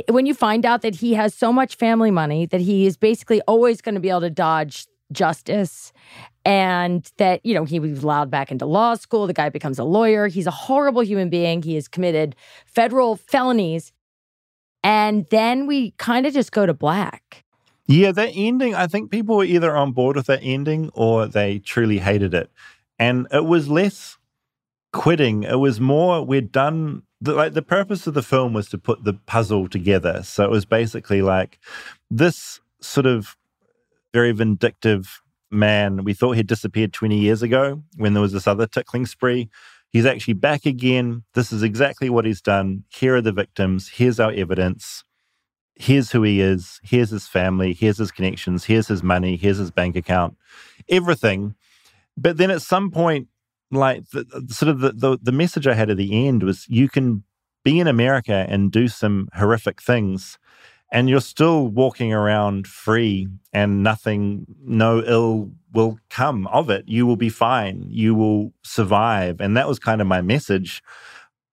[0.08, 3.40] When you find out that he has so much family money that he is basically
[3.48, 5.92] always going to be able to dodge justice
[6.44, 9.84] and that you know he was allowed back into law school the guy becomes a
[9.84, 13.92] lawyer he's a horrible human being he has committed federal felonies
[14.82, 17.44] and then we kind of just go to black
[17.86, 21.58] Yeah, that ending, I think people were either on board with that ending or they
[21.58, 22.50] truly hated it.
[23.02, 24.16] And it was less
[24.92, 27.02] quitting, it was more we're done.
[27.20, 30.22] The, like the purpose of the film was to put the puzzle together.
[30.22, 31.58] So it was basically like
[32.10, 33.36] this sort of
[34.12, 36.04] very vindictive man.
[36.04, 39.48] We thought he'd disappeared 20 years ago when there was this other tickling spree.
[39.90, 41.24] He's actually back again.
[41.34, 42.84] This is exactly what he's done.
[42.88, 43.88] Here are the victims.
[43.88, 45.02] Here's our evidence
[45.74, 49.70] here's who he is, here's his family, here's his connections, here's his money, here's his
[49.70, 50.36] bank account,
[50.88, 51.54] everything.
[52.16, 53.28] But then at some point,
[53.70, 56.88] like the, sort of the, the the message I had at the end was you
[56.88, 57.24] can
[57.64, 60.38] be in America and do some horrific things
[60.92, 66.84] and you're still walking around free and nothing no ill will come of it.
[66.86, 67.86] You will be fine.
[67.88, 69.40] You will survive.
[69.40, 70.82] And that was kind of my message.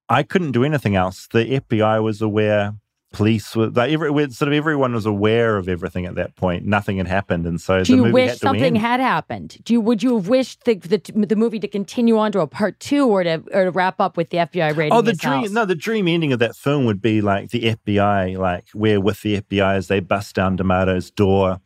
[0.09, 1.27] I couldn't do anything else.
[1.31, 2.73] The fbi was aware
[3.11, 6.97] police were like every, sort of everyone was aware of everything at that point nothing
[6.97, 8.77] had happened and so do the you movie wish had something end.
[8.77, 12.31] had happened do you would you have wished the, the the movie to continue on
[12.31, 14.93] to a part two or to or to wrap up with the fbi oh, raiding
[14.93, 15.33] Oh, the dream!
[15.41, 15.49] house?
[15.49, 19.21] No, the dream ending of that film would be like the FBI, like where with
[19.23, 21.59] the FBI as they bust down D'Amato's door,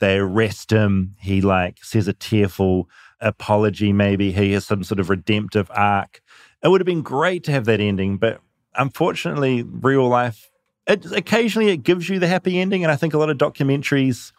[0.00, 1.14] they arrest him.
[1.20, 2.88] He like says a tearful
[3.20, 3.92] apology.
[3.92, 6.20] Maybe he has some sort of redemptive arc.
[6.62, 8.40] It would have been great to have that ending, but
[8.74, 10.49] unfortunately, real life.
[10.90, 14.32] It, occasionally, it gives you the happy ending, and I think a lot of documentaries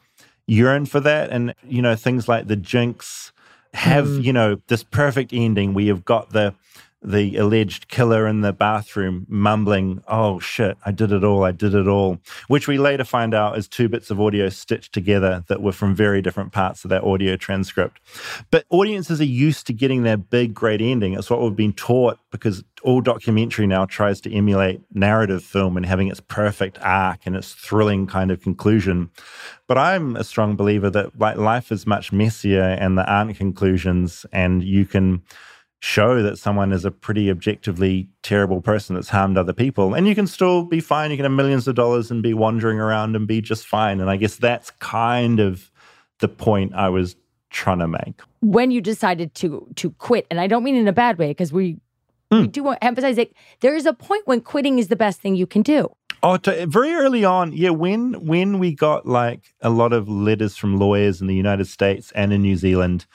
[0.47, 1.29] yearn for that.
[1.29, 3.31] And you know, things like The Jinx
[3.73, 4.23] have Mm.
[4.23, 6.53] you know this perfect ending where you've got the
[7.03, 11.73] the alleged killer in the bathroom mumbling, Oh shit, I did it all, I did
[11.73, 15.61] it all, which we later find out is two bits of audio stitched together that
[15.61, 17.99] were from very different parts of that audio transcript.
[18.51, 21.13] But audiences are used to getting their big, great ending.
[21.13, 25.85] It's what we've been taught because all documentary now tries to emulate narrative film and
[25.85, 29.09] having its perfect arc and its thrilling kind of conclusion.
[29.67, 34.25] But I'm a strong believer that like life is much messier and there aren't conclusions
[34.31, 35.21] and you can
[35.81, 40.13] show that someone is a pretty objectively terrible person that's harmed other people and you
[40.13, 43.27] can still be fine you can have millions of dollars and be wandering around and
[43.27, 45.71] be just fine and i guess that's kind of
[46.19, 47.15] the point i was
[47.49, 50.93] trying to make when you decided to to quit and i don't mean in a
[50.93, 51.77] bad way because we
[52.29, 52.45] we Hmm.
[52.45, 53.29] do want to emphasize that
[53.59, 55.89] there is a point when quitting is the best thing you can do
[56.23, 57.71] Oh, to, very early on, yeah.
[57.71, 62.11] When when we got like a lot of letters from lawyers in the United States
[62.13, 63.07] and in New Zealand,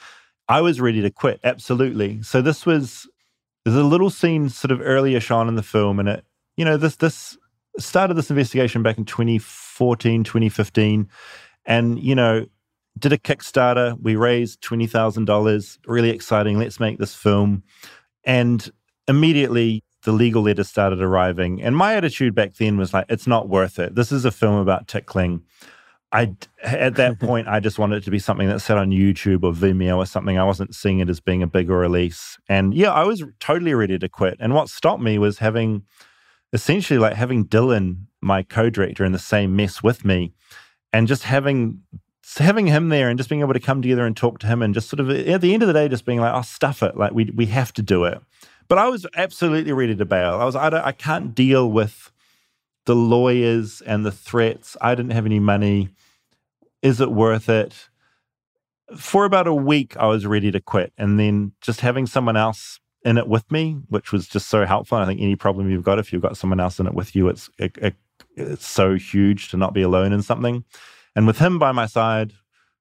[0.49, 1.39] I was ready to quit.
[1.43, 2.21] Absolutely.
[2.23, 3.07] So this was
[3.65, 6.25] there's a little scene sort of earlier on in the film, and it
[6.55, 7.37] you know this this
[7.79, 11.09] started this investigation back in 2014, 2015,
[11.65, 12.45] and you know
[12.97, 13.99] did a Kickstarter.
[14.01, 15.79] We raised twenty thousand dollars.
[15.85, 16.57] Really exciting.
[16.57, 17.63] Let's make this film,
[18.23, 18.71] and
[19.07, 21.61] immediately the legal letters started arriving.
[21.61, 23.95] And my attitude back then was like, it's not worth it.
[23.95, 25.43] This is a film about tickling.
[26.11, 29.43] I at that point I just wanted it to be something that sat on YouTube
[29.43, 30.37] or Vimeo or something.
[30.37, 32.37] I wasn't seeing it as being a bigger release.
[32.47, 34.37] And yeah, I was totally ready to quit.
[34.39, 35.83] And what stopped me was having
[36.53, 40.33] essentially like having Dylan, my co-director, in the same mess with me,
[40.93, 41.81] and just having
[42.37, 44.73] having him there and just being able to come together and talk to him and
[44.73, 46.97] just sort of at the end of the day just being like, oh stuff it.
[46.97, 48.19] Like we we have to do it.
[48.67, 50.35] But I was absolutely ready to bail.
[50.35, 52.11] I was I, don't, I can't deal with
[52.87, 54.75] the lawyers and the threats.
[54.81, 55.89] I didn't have any money.
[56.81, 57.89] is it worth it?
[58.95, 60.93] For about a week, I was ready to quit.
[60.97, 64.97] And then just having someone else in it with me, which was just so helpful.
[64.97, 67.15] And I think any problem you've got, if you've got someone else in it with
[67.15, 67.95] you, it's it, it,
[68.35, 70.63] it's so huge to not be alone in something.
[71.15, 72.31] And with him by my side,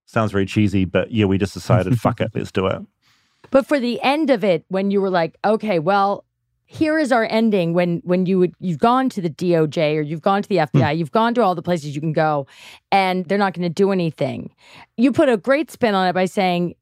[0.05, 2.81] sounds very cheesy, but yeah, we just decided, fuck it, let's do it.
[3.51, 6.26] But for the end of it, when you were like, okay, well,
[6.67, 10.21] here is our ending when when you would you've gone to the DOJ or you've
[10.21, 10.99] gone to the FBI, mm.
[10.99, 12.47] you've gone to all the places you can go,
[12.91, 14.53] and they're not going to do anything.
[14.97, 16.75] You put a great spin on it by saying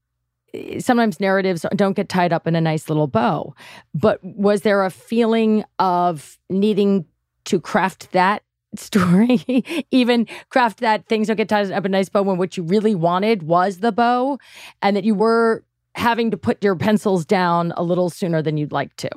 [0.54, 3.54] eh, sometimes narratives don't get tied up in a nice little bow.
[3.94, 7.04] But was there a feeling of needing
[7.44, 8.42] to craft that
[8.76, 9.44] story,
[9.90, 12.62] even craft that things don't get tied up in a nice bow when what you
[12.62, 14.38] really wanted was the bow,
[14.80, 15.62] and that you were
[15.94, 19.10] having to put your pencils down a little sooner than you'd like to?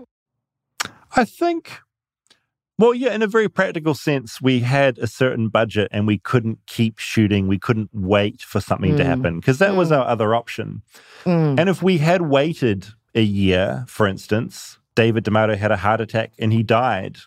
[1.18, 1.80] I think,
[2.78, 6.60] well, yeah, in a very practical sense, we had a certain budget and we couldn't
[6.68, 7.48] keep shooting.
[7.48, 8.98] We couldn't wait for something mm.
[8.98, 9.78] to happen because that mm.
[9.78, 10.84] was our other option.
[11.26, 11.60] Mm.
[11.60, 16.34] And if we had waited a year, for instance, David D'Amato had a heart attack
[16.38, 17.18] and he died.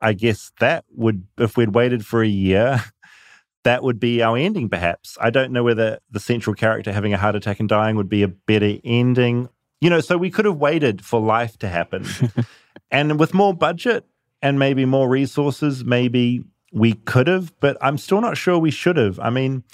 [0.00, 2.82] I guess that would, if we'd waited for a year,
[3.64, 5.18] that would be our ending, perhaps.
[5.20, 8.22] I don't know whether the central character having a heart attack and dying would be
[8.22, 9.50] a better ending.
[9.82, 12.06] You know, so we could have waited for life to happen.
[12.90, 14.04] And with more budget
[14.42, 18.96] and maybe more resources, maybe we could have, but I'm still not sure we should
[18.96, 19.18] have.
[19.20, 19.64] I mean,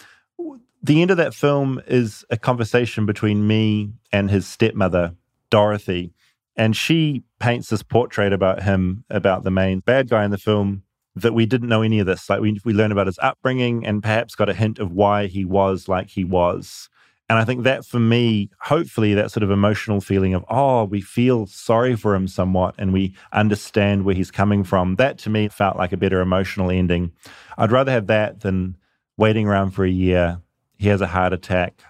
[0.82, 5.14] the end of that film is a conversation between me and his stepmother,
[5.50, 6.12] Dorothy.
[6.56, 10.82] And she paints this portrait about him, about the main bad guy in the film,
[11.14, 12.28] that we didn't know any of this.
[12.28, 15.44] Like we we learned about his upbringing and perhaps got a hint of why he
[15.44, 16.88] was like he was.
[17.32, 21.00] And I think that for me, hopefully, that sort of emotional feeling of, oh, we
[21.00, 25.48] feel sorry for him somewhat and we understand where he's coming from, that to me
[25.48, 27.10] felt like a better emotional ending.
[27.56, 28.76] I'd rather have that than
[29.16, 30.42] waiting around for a year.
[30.76, 31.80] He has a heart attack.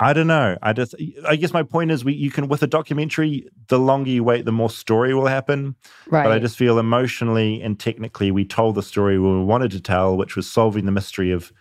[0.00, 0.58] I don't know.
[0.60, 0.96] I just,
[1.28, 4.46] I guess my point is, we you can with a documentary, the longer you wait,
[4.46, 5.76] the more story will happen.
[6.08, 6.24] Right.
[6.24, 10.16] But I just feel emotionally and technically, we told the story we wanted to tell,
[10.16, 11.52] which was solving the mystery of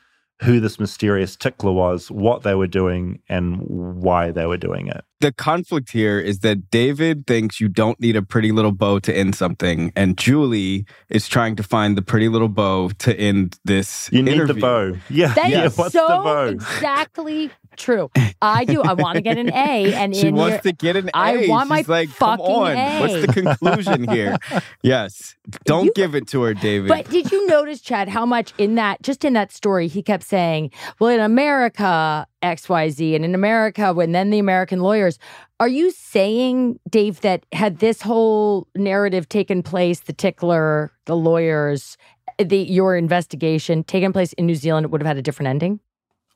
[0.42, 5.04] who this mysterious tickler was, what they were doing, and why they were doing it.
[5.20, 9.14] The conflict here is that David thinks you don't need a pretty little bow to
[9.16, 14.10] end something, and Julie is trying to find the pretty little bow to end this.
[14.14, 14.40] You interview.
[14.40, 14.94] need the bow.
[15.10, 15.34] Yeah.
[15.34, 15.66] That yeah.
[15.66, 16.46] Is What's so the bow?
[16.46, 18.12] exactly true.
[18.42, 18.82] I do.
[18.84, 21.18] I want to get an A, and she wants here, to get an A.
[21.18, 22.78] I want She's my like, fucking come on.
[22.78, 23.00] A.
[23.00, 24.38] What's the conclusion here?
[24.84, 26.90] yes, don't you, give it to her, David.
[26.90, 30.24] But did you notice, Chad, how much in that just in that story he kept
[30.24, 35.18] saying, "Well, in America, X, Y, Z, and in America, when then the American lawyers."
[35.62, 41.98] Are you saying, Dave, that had this whole narrative taken place, the tickler, the lawyers,
[42.38, 45.82] the your investigation taken place in New Zealand, it would have had a different ending?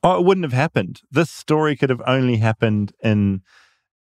[0.04, 1.00] Oh, it wouldn't have happened.
[1.10, 3.40] This story could have only happened in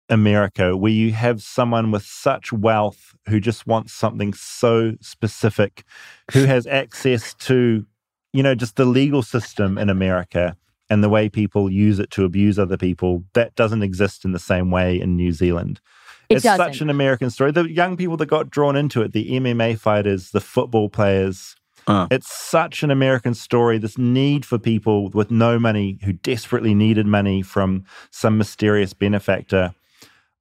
[0.09, 5.85] America, where you have someone with such wealth who just wants something so specific,
[6.33, 7.85] who has access to,
[8.33, 10.57] you know, just the legal system in America
[10.89, 13.23] and the way people use it to abuse other people.
[13.33, 15.79] That doesn't exist in the same way in New Zealand.
[16.27, 16.65] It it's doesn't.
[16.65, 17.51] such an American story.
[17.51, 21.55] The young people that got drawn into it, the MMA fighters, the football players,
[21.87, 22.07] uh.
[22.11, 23.77] It's such an American story.
[23.77, 29.73] This need for people with no money who desperately needed money from some mysterious benefactor.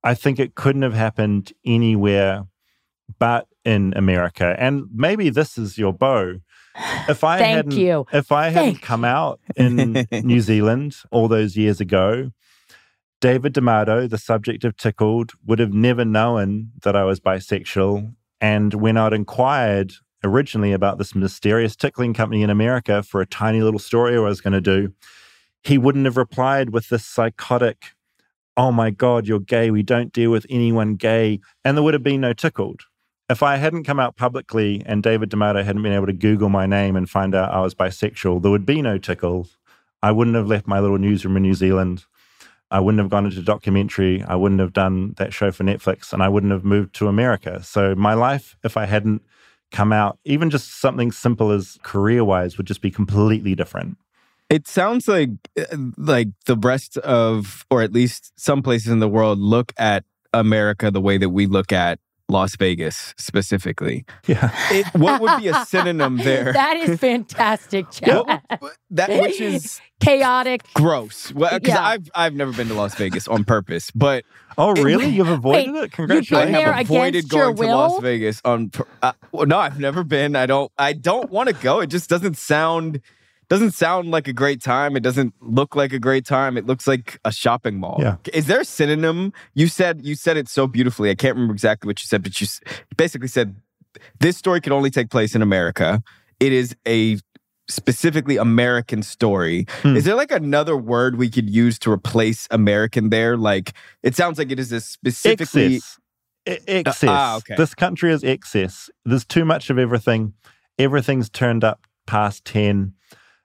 [0.05, 2.47] I think it couldn't have happened anywhere
[3.19, 4.57] but in America.
[4.59, 6.41] And maybe this is your bow.
[7.09, 8.07] If I Thank hadn't, you.
[8.13, 8.83] if I hadn't Thank.
[8.83, 12.31] come out in New Zealand all those years ago,
[13.21, 18.15] David D'Amato, the subject of Tickled, would have never known that I was bisexual.
[18.41, 19.93] And when I'd inquired
[20.25, 24.41] originally about this mysterious tickling company in America for a tiny little story I was
[24.41, 24.93] going to do,
[25.63, 27.93] he wouldn't have replied with this psychotic,
[28.57, 29.71] oh my God, you're gay.
[29.71, 31.41] We don't deal with anyone gay.
[31.65, 32.83] And there would have been no tickled.
[33.31, 36.67] If I hadn't come out publicly and David D'Amato hadn't been able to Google my
[36.67, 39.49] name and find out I was bisexual, there would be no tickle.
[40.03, 42.05] I wouldn't have left my little newsroom in New Zealand.
[42.71, 44.23] I wouldn't have gone into documentary.
[44.25, 47.63] I wouldn't have done that show for Netflix and I wouldn't have moved to America.
[47.63, 49.23] So my life, if I hadn't
[49.73, 53.97] come out, even just something simple as career wise, would just be completely different.
[54.49, 59.09] It sounds like uh, like the rest of, or at least some places in the
[59.09, 61.99] world, look at America the way that we look at
[62.33, 64.05] Las Vegas specifically.
[64.27, 64.51] Yeah.
[64.71, 66.53] It, what would be a synonym there?
[66.53, 68.43] that is fantastic, Chad.
[68.91, 71.33] that which is chaotic, gross.
[71.33, 71.87] Well, because yeah.
[71.87, 74.25] I've I've never been to Las Vegas on purpose, but
[74.59, 75.07] oh really?
[75.07, 75.93] It, You've avoided wait, it?
[75.93, 76.57] Congratulations!
[76.57, 78.73] I have avoided going to Las Vegas on.
[79.03, 80.35] Uh, well, no, I've never been.
[80.35, 80.73] I don't.
[80.79, 81.81] I don't want to go.
[81.81, 83.01] It just doesn't sound
[83.53, 84.97] doesn't sound like a great time.
[84.97, 86.57] It doesn't look like a great time.
[86.57, 87.99] It looks like a shopping mall.
[88.01, 88.17] Yeah.
[88.33, 89.35] Is there a synonym?
[89.53, 91.11] You said you said it so beautifully.
[91.11, 92.47] I can't remember exactly what you said, but you
[92.97, 93.55] basically said
[94.21, 96.03] this story could only take place in America.
[96.41, 97.19] It is a
[97.69, 99.67] specifically American story.
[99.83, 99.97] Hmm.
[99.97, 103.37] Is there like another word we could use to replace American there?
[103.37, 105.99] Like it sounds like it is a specifically excess.
[106.67, 107.05] excess.
[107.05, 107.57] Uh, ah, okay.
[107.57, 108.89] This country is excess.
[109.05, 110.33] There's too much of everything.
[110.79, 112.95] Everything's turned up past 10.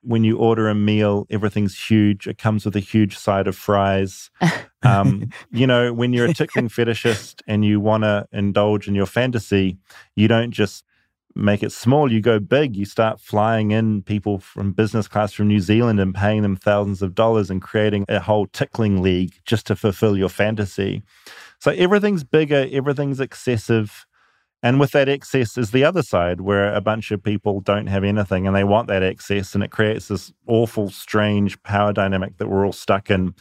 [0.07, 2.27] When you order a meal, everything's huge.
[2.27, 4.29] It comes with a huge side of fries.
[4.83, 9.07] Um, you know, when you're a tickling fetishist and you want to indulge in your
[9.07, 9.79] fantasy,
[10.15, 10.85] you don't just
[11.37, 12.75] make it small, you go big.
[12.75, 17.01] You start flying in people from business class from New Zealand and paying them thousands
[17.01, 21.03] of dollars and creating a whole tickling league just to fulfill your fantasy.
[21.59, 24.05] So everything's bigger, everything's excessive.
[24.63, 28.03] And with that excess is the other side where a bunch of people don't have
[28.03, 29.53] anything and they want that excess.
[29.53, 33.35] And it creates this awful, strange power dynamic that we're all stuck in.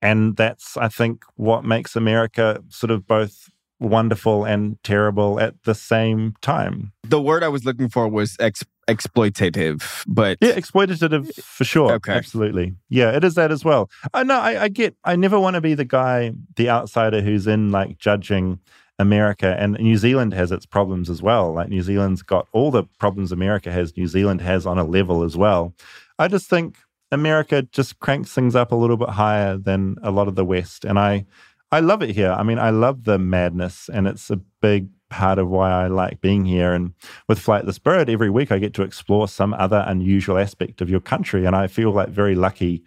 [0.00, 3.50] And that's, I think, what makes America sort of both
[3.80, 6.92] wonderful and terrible at the same time.
[7.02, 11.92] The word I was looking for was ex- exploitative, but yeah, exploitative for sure.
[11.92, 12.74] Okay, absolutely.
[12.88, 13.90] Yeah, it is that as well.
[14.12, 14.38] I know.
[14.38, 14.94] I, I get.
[15.04, 18.60] I never want to be the guy, the outsider who's in like judging
[18.98, 21.52] America, and New Zealand has its problems as well.
[21.52, 23.96] Like New Zealand's got all the problems America has.
[23.96, 25.74] New Zealand has on a level as well.
[26.18, 26.76] I just think
[27.10, 30.84] America just cranks things up a little bit higher than a lot of the West,
[30.84, 31.26] and I
[31.72, 32.30] I love it here.
[32.30, 36.20] I mean, I love the madness, and it's a big part of why I like
[36.20, 36.72] being here.
[36.72, 36.94] And
[37.28, 41.00] with Flightless Bird, every week I get to explore some other unusual aspect of your
[41.00, 42.84] country, and I feel like very lucky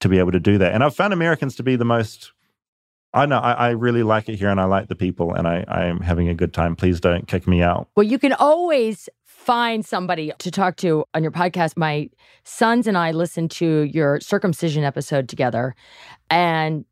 [0.00, 0.74] to be able to do that.
[0.74, 2.32] And I've found Americans to be the most.
[3.16, 5.64] I know I, I really like it here, and I like the people, and I,
[5.68, 6.76] I am having a good time.
[6.76, 7.88] Please don't kick me out.
[7.96, 11.76] Well, you can always find somebody to talk to on your podcast.
[11.76, 12.10] My
[12.44, 15.74] sons and I listened to your circumcision episode together,
[16.28, 16.84] and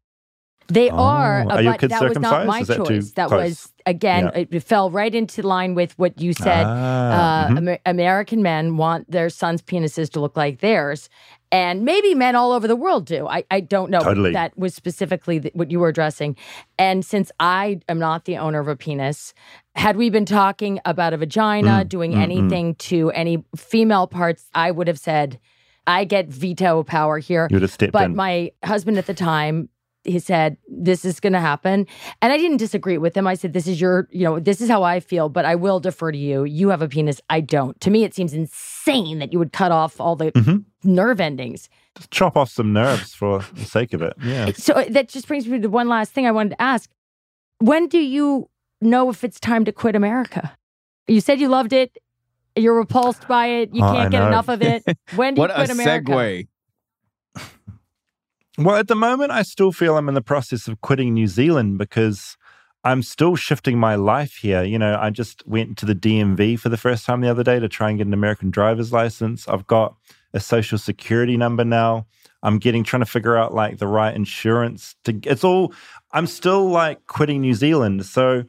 [0.68, 3.10] they oh, are, are but that was not my that choice.
[3.12, 3.42] That close?
[3.42, 4.44] was again, yeah.
[4.50, 6.64] it fell right into line with what you said.
[6.66, 7.58] Ah, uh, mm-hmm.
[7.58, 11.10] Amer- American men want their sons' penises to look like theirs,
[11.54, 13.28] and maybe men all over the world do.
[13.28, 14.00] I, I don't know.
[14.00, 14.32] Totally.
[14.32, 16.36] That was specifically th- what you were addressing.
[16.80, 19.34] And since I am not the owner of a penis,
[19.76, 22.22] had we been talking about a vagina, mm, doing mm, mm.
[22.22, 22.78] anything mm.
[22.78, 25.38] to any female parts, I would have said.
[25.86, 27.46] I get veto power here.
[27.50, 28.16] You would have stepped but in.
[28.16, 29.68] my husband at the time
[30.04, 31.86] he said this is going to happen
[32.20, 34.68] and i didn't disagree with him i said this is your you know this is
[34.68, 37.80] how i feel but i will defer to you you have a penis i don't
[37.80, 40.58] to me it seems insane that you would cut off all the mm-hmm.
[40.84, 41.68] Nerve endings.
[41.96, 44.14] Just chop off some nerves for the sake of it.
[44.22, 44.50] Yeah.
[44.52, 46.90] So uh, that just brings me to one last thing i wanted to ask.
[47.58, 48.48] When do you
[48.80, 50.56] know if it's time to quit america?
[51.06, 51.96] You said you loved it.
[52.56, 53.74] You're repulsed by it.
[53.74, 54.84] You oh, can't get enough of it.
[55.16, 56.12] When do what you quit a america?
[56.12, 56.48] segue.
[58.56, 61.76] Well, at the moment, I still feel I'm in the process of quitting New Zealand
[61.76, 62.36] because
[62.84, 64.62] I'm still shifting my life here.
[64.62, 67.58] You know, I just went to the DMV for the first time the other day
[67.58, 69.48] to try and get an American driver's license.
[69.48, 69.96] I've got
[70.34, 72.06] a social security number now.
[72.42, 75.72] I'm getting trying to figure out like the right insurance to it's all
[76.12, 78.04] I'm still like quitting New Zealand.
[78.04, 78.44] So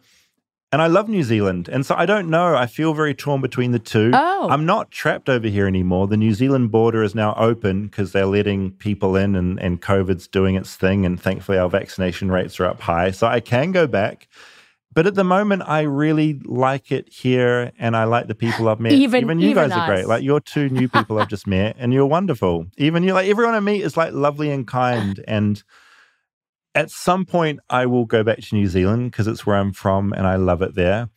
[0.71, 1.69] and I love New Zealand.
[1.69, 2.53] And so I don't know.
[2.53, 4.11] I feel very torn between the two.
[4.13, 4.49] Oh.
[4.49, 6.07] I'm not trapped over here anymore.
[6.07, 10.27] The New Zealand border is now open because they're letting people in and, and COVID's
[10.27, 11.05] doing its thing.
[11.05, 13.11] And thankfully, our vaccination rates are up high.
[13.11, 14.27] So I can go back.
[14.95, 18.79] But at the moment, I really like it here and I like the people I've
[18.79, 18.93] met.
[18.93, 19.77] Even, even you even guys us.
[19.77, 20.07] are great.
[20.07, 22.67] Like you're two new people I've just met and you're wonderful.
[22.77, 25.21] Even you, like everyone I meet is like lovely and kind.
[25.27, 25.61] And
[26.73, 30.13] at some point, I will go back to New Zealand because it's where I'm from
[30.13, 31.09] and I love it there.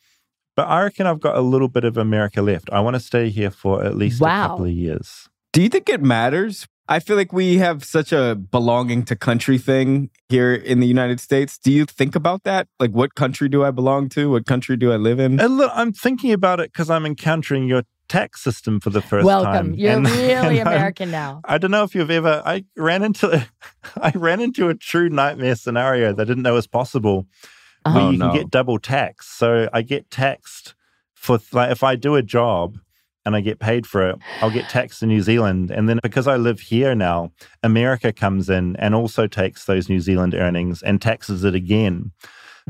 [0.56, 2.68] But I reckon I've got a little bit of America left.
[2.72, 4.44] I want to stay here for at least wow.
[4.44, 5.28] a couple of years.
[5.52, 6.66] Do you think it matters?
[6.90, 11.20] I feel like we have such a belonging to country thing here in the United
[11.20, 11.58] States.
[11.58, 12.66] Do you think about that?
[12.80, 14.30] Like, what country do I belong to?
[14.30, 15.36] What country do I live in?
[15.36, 19.44] Look, I'm thinking about it because I'm encountering your tax system for the first Welcome.
[19.44, 19.54] time.
[19.54, 19.78] Welcome.
[19.78, 21.42] You're and, really and American now.
[21.44, 23.46] I don't know if you've ever I ran into
[23.96, 27.26] I ran into a true nightmare scenario that I didn't know was possible
[27.84, 28.30] oh, where you oh, no.
[28.30, 29.28] can get double tax.
[29.28, 30.74] So I get taxed
[31.14, 32.78] for like if I do a job
[33.28, 35.70] and I get paid for it, I'll get taxed in New Zealand.
[35.70, 37.30] And then because I live here now,
[37.62, 42.12] America comes in and also takes those New Zealand earnings and taxes it again.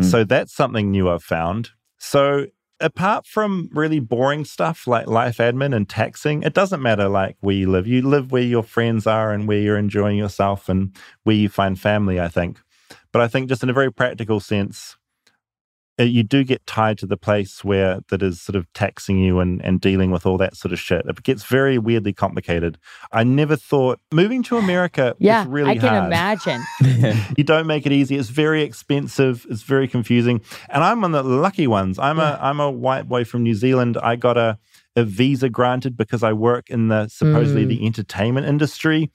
[0.01, 0.05] Mm.
[0.11, 1.71] So that's something new I've found.
[1.99, 2.47] So
[2.81, 7.55] apart from really boring stuff like life admin and taxing, it doesn't matter like where
[7.55, 7.87] you live.
[7.87, 11.79] You live where your friends are and where you're enjoying yourself and where you find
[11.79, 12.59] family, I think.
[13.13, 14.97] But I think just in a very practical sense,
[16.05, 19.61] you do get tied to the place where that is sort of taxing you and,
[19.65, 21.05] and dealing with all that sort of shit.
[21.07, 22.79] It gets very weirdly complicated.
[23.13, 25.79] I never thought moving to America yeah, was really hard.
[25.79, 26.07] I can hard.
[26.07, 27.25] imagine.
[27.37, 28.17] you don't make it easy.
[28.17, 29.47] It's very expensive.
[29.51, 30.41] It's very confusing.
[30.69, 31.99] And I'm one of the lucky ones.
[31.99, 32.37] I'm Yeah.
[32.39, 33.97] a I'm a white boy from New Zealand.
[34.03, 34.59] I got a
[34.97, 37.69] a visa granted because I work in the supposedly Mm.
[37.69, 39.11] the entertainment industry.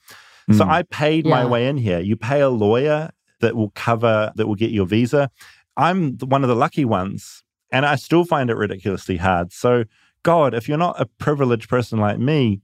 [0.52, 0.70] So Mm.
[0.70, 2.00] I paid my way in here.
[2.00, 5.30] You pay a lawyer that will cover that will get your visa.
[5.78, 9.52] I'm one of the lucky ones, and I still find it ridiculously hard.
[9.54, 9.86] So
[10.24, 12.62] God, if you're not a privileged person like me,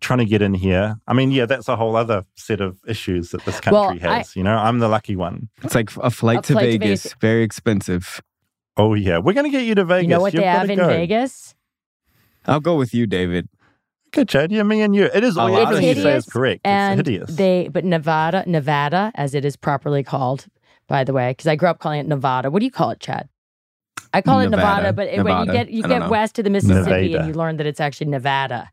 [0.00, 3.30] trying to get in here, I mean, yeah, that's a whole other set of issues
[3.30, 4.36] that this Well, country I- has.
[4.36, 5.48] you know, I'm the lucky one.
[5.62, 7.14] It's like a flight, A to, flight to Vegas, Vegas.
[7.20, 8.20] very expensive.
[8.76, 10.02] Oh yeah, we're gonna get you to Vegas.
[10.04, 10.86] You know what You've they have in go.
[10.88, 11.54] Vegas?
[12.46, 13.48] I'll go with you, David.
[14.08, 14.52] Okay, Chad.
[14.52, 15.04] Yeah, me and you.
[15.12, 16.60] It is all of you say is correct.
[16.64, 17.34] and it's hideous.
[17.36, 20.46] they but Nevada, Nevada, as it is properly called,
[20.88, 22.50] by the way, because I grew up calling it Nevada.
[22.50, 23.28] What do you call it, Chad?
[24.12, 24.90] I call it Nevada.
[24.90, 25.46] Nevada, but when Nevada.
[25.46, 26.08] you get you get know.
[26.08, 27.18] west of the Mississippi Nevada.
[27.18, 28.70] and you learn that it's actually Nevada,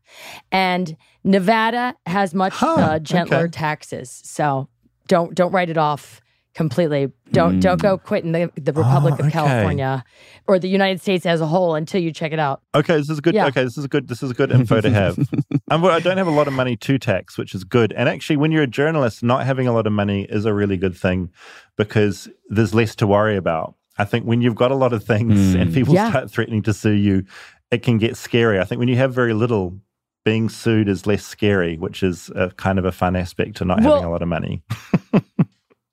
[0.52, 3.50] and Nevada has much Huh, uh, gentler okay.
[3.50, 4.20] taxes.
[4.24, 4.68] So
[5.08, 6.20] don't don't write it off
[6.54, 7.10] completely.
[7.32, 7.82] Don't don't Mm.
[7.82, 9.30] go quitting the the Republic Oh, of okay.
[9.30, 10.04] California
[10.46, 12.60] or the United States as a whole until you check it out.
[12.74, 13.34] Okay, this is good.
[13.34, 13.46] Yeah.
[13.46, 14.08] Okay, this is good.
[14.08, 15.16] This is good info to have.
[15.70, 17.92] I'm, I don't have a lot of money to tax, which is good.
[17.94, 20.76] And actually, when you're a journalist, not having a lot of money is a really
[20.76, 21.30] good thing
[21.76, 23.74] because there's less to worry about.
[23.98, 25.60] I think when you've got a lot of things Mm.
[25.60, 26.10] and people Yeah.
[26.10, 27.24] start threatening to sue you,
[27.70, 28.58] it can get scary.
[28.60, 29.78] I think when you have very little,
[30.24, 33.80] being sued is less scary, which is a kind of a fun aspect to not
[33.82, 34.62] Well- having a lot of money.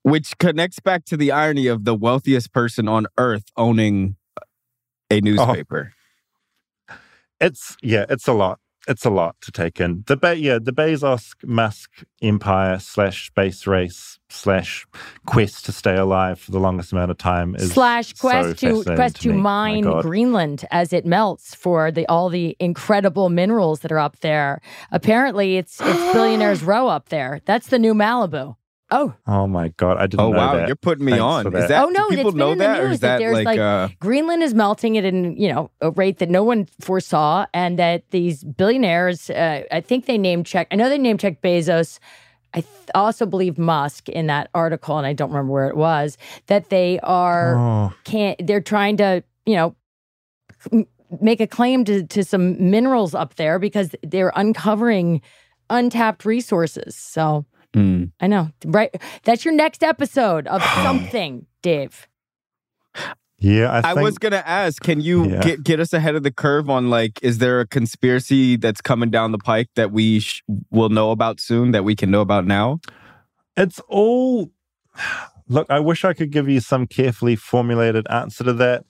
[0.02, 4.16] Which connects back to the irony of the wealthiest person on earth owning
[5.10, 5.20] a uh-huh.
[5.22, 5.92] newspaper.
[7.40, 8.60] It's yeah, it's a lot.
[8.88, 10.04] It's a lot to take in.
[10.06, 14.86] The Be- yeah, the Bezos Musk empire slash space race slash
[15.26, 18.82] quest to stay alive for the longest amount of time is slash so quest to
[18.84, 19.36] quest to, me.
[19.36, 24.20] My mine Greenland as it melts for the all the incredible minerals that are up
[24.20, 24.60] there.
[24.90, 27.40] Apparently, it's it's billionaires row up there.
[27.44, 28.56] That's the new Malibu.
[28.90, 30.66] Oh, Oh my god, I didn't Oh know wow, that.
[30.66, 31.42] you're putting me Thanks on.
[31.44, 31.68] for Is that.
[31.68, 33.88] that Oh, no, do people know that, or is that that there's, like, like, uh,
[34.00, 38.10] Greenland is melting at an you know a rate that no one foresaw, and that
[38.10, 40.68] these billionaires, uh, I think they name check.
[40.70, 41.98] I know they name check Bezos.
[42.52, 46.18] I th- also believe Musk in that article, and I don't remember where it was.
[46.48, 49.76] That they are Oh, can't they're trying to you know
[50.72, 50.86] m-
[51.20, 55.20] make a claim to, to some minerals up there because they're uncovering
[55.68, 58.10] untapped resources so mm.
[58.20, 58.94] i know right
[59.24, 62.06] that's your next episode of something dave
[63.42, 65.40] yeah, I, I was gonna ask, can you Yeah.
[65.40, 69.08] get get us ahead of the curve on like, is there a conspiracy that's coming
[69.10, 72.46] down the pike that we sh- will know about soon that we can know about
[72.46, 72.80] now?
[73.56, 74.50] It's all.
[75.48, 78.84] Look, I wish I could give you some carefully formulated answer to that.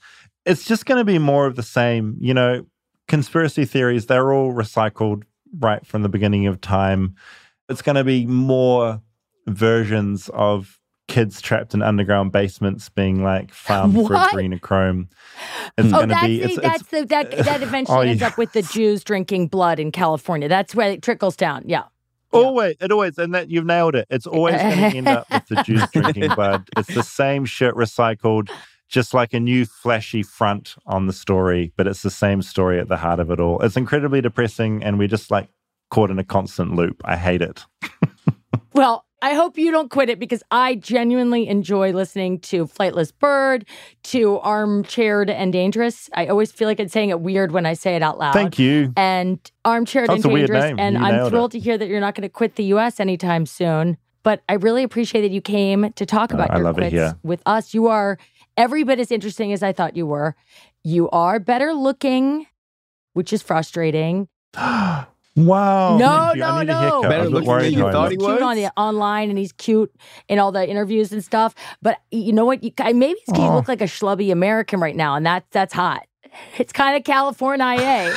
[0.44, 2.16] It's just going to be more of the same.
[2.20, 2.66] You know,
[3.06, 5.22] conspiracy theories, they're all recycled
[5.58, 7.14] right from the beginning of time.
[7.70, 9.00] It's going to be more
[9.46, 10.78] versions of
[11.08, 14.32] kids trapped in underground basements being like farmed for What?
[14.32, 15.08] adrenochrome.
[15.78, 16.38] It's oh going to that's be.
[16.38, 18.28] the, It's, that's it's, the that that eventually Oh, ends yeah.
[18.28, 21.84] up with the jews drinking blood in california that's where it trickles down yeah
[22.32, 24.06] Always, it always, and that you've nailed it.
[24.08, 26.62] It's always going to end up with the Jews drinking blood.
[26.76, 28.50] It's the same shit recycled,
[28.88, 32.86] just like a new flashy front on the story, but it's the same story at
[32.86, 33.60] the heart of it all.
[33.62, 35.48] It's incredibly depressing, and we're just like
[35.90, 37.00] caught in a constant loop.
[37.04, 37.64] I hate it.
[38.72, 43.66] Well, I hope you don't quit it because I genuinely enjoy listening to Flightless Bird,
[44.04, 46.08] to Armchaired and Dangerous.
[46.14, 48.32] I always feel like I'm saying it weird when I say it out loud.
[48.32, 48.92] Thank you.
[48.96, 50.72] And Armchaired That's and Dangerous.
[50.78, 51.30] And You I'm nailed it.
[51.30, 53.98] thrilled to hear that you're not going to quit the US anytime soon.
[54.22, 56.90] But I really appreciate that you came to talk Oh, about I your love it
[56.90, 57.74] quits with us.
[57.74, 58.18] You are
[58.56, 60.36] every bit as interesting as I thought you were.
[60.84, 62.46] You are better looking,
[63.14, 64.28] which is frustrating.
[65.36, 65.96] wow.
[65.96, 66.78] No, no, I need no.
[66.78, 67.02] haircut.
[67.02, 68.28] Better I was looking worried than you thought he looked.
[68.28, 68.38] was?
[68.38, 69.94] cute on the online and he's cute
[70.28, 71.54] in all the interviews and stuff.
[71.82, 72.62] But you know what?
[72.62, 75.72] You, maybe it's 'cause you look like a schlubby American right now, and that's that's
[75.72, 76.02] hot.
[76.58, 78.14] It's kind of California.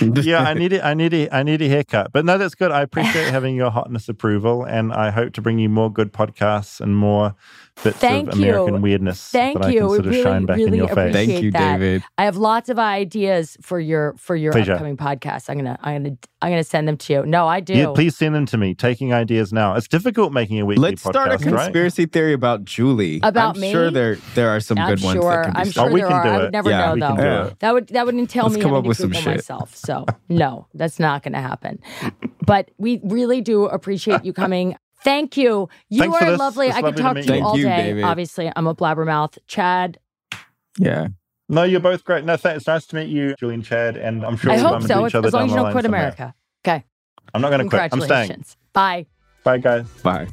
[0.00, 0.82] yeah, I need it.
[0.82, 2.12] I need a, I need a haircut.
[2.12, 2.70] But no, that's good.
[2.70, 6.80] I appreciate having your hotness approval, and I hope to bring you more good podcasts
[6.80, 7.34] and more
[7.82, 8.80] bits Thank of American you.
[8.80, 9.80] weirdness Thank that I you.
[9.80, 10.96] can We sort of really, shine back in really your face.
[10.96, 11.72] appreciate Thank you, that.
[11.78, 12.02] David.
[12.18, 14.72] I have lots of ideas for your for your Pleasure.
[14.72, 15.50] upcoming podcast.
[15.50, 17.26] I'm gonna I'm gonna I'm gonna send them to you.
[17.26, 17.74] No, I do.
[17.74, 18.74] Yeah, please send them to me.
[18.74, 19.74] Taking ideas now.
[19.74, 21.40] It's difficult making a weekly Let's podcast, start a right?
[21.64, 23.20] conspiracy theory about Julie.
[23.22, 23.72] About I'm me?
[23.72, 25.30] sure there there are some I'm good ones sure.
[25.36, 25.72] that can be I'm started.
[25.72, 26.22] sure oh, we there can are.
[26.24, 27.06] do I would never Yeah, know we though.
[27.08, 27.46] can do Yeah.
[27.46, 27.58] it.
[27.60, 29.34] That would that would entail Let's me come having up to with some Google shit.
[29.36, 29.74] myself.
[29.76, 31.80] So no, that's not going to happen.
[32.46, 34.76] But we really do appreciate you coming.
[35.04, 35.68] Thank you.
[35.90, 36.38] You Thanks are this.
[36.38, 36.68] lovely.
[36.68, 37.44] It's I could lovely to talk to you you.
[37.46, 37.76] all you, day.
[37.76, 38.04] David.
[38.04, 39.38] Obviously, I'm a blabbermouth.
[39.46, 39.98] Chad,
[40.78, 41.08] Yeah.
[41.48, 42.24] No, you're both great.
[42.24, 42.56] No, thanks.
[42.62, 43.98] It's nice to meet you, Julie and Chad.
[43.98, 45.06] And I'm sure I we'll hope so.
[45.06, 46.00] each other As long down as you don't quit somewhere.
[46.00, 46.34] America.
[46.66, 46.84] Okay.
[47.34, 47.92] I'm not going to quit.
[47.92, 48.44] I'm staying.
[48.72, 49.06] Bye.
[49.44, 49.86] Bye, guys.
[50.02, 50.26] Bye.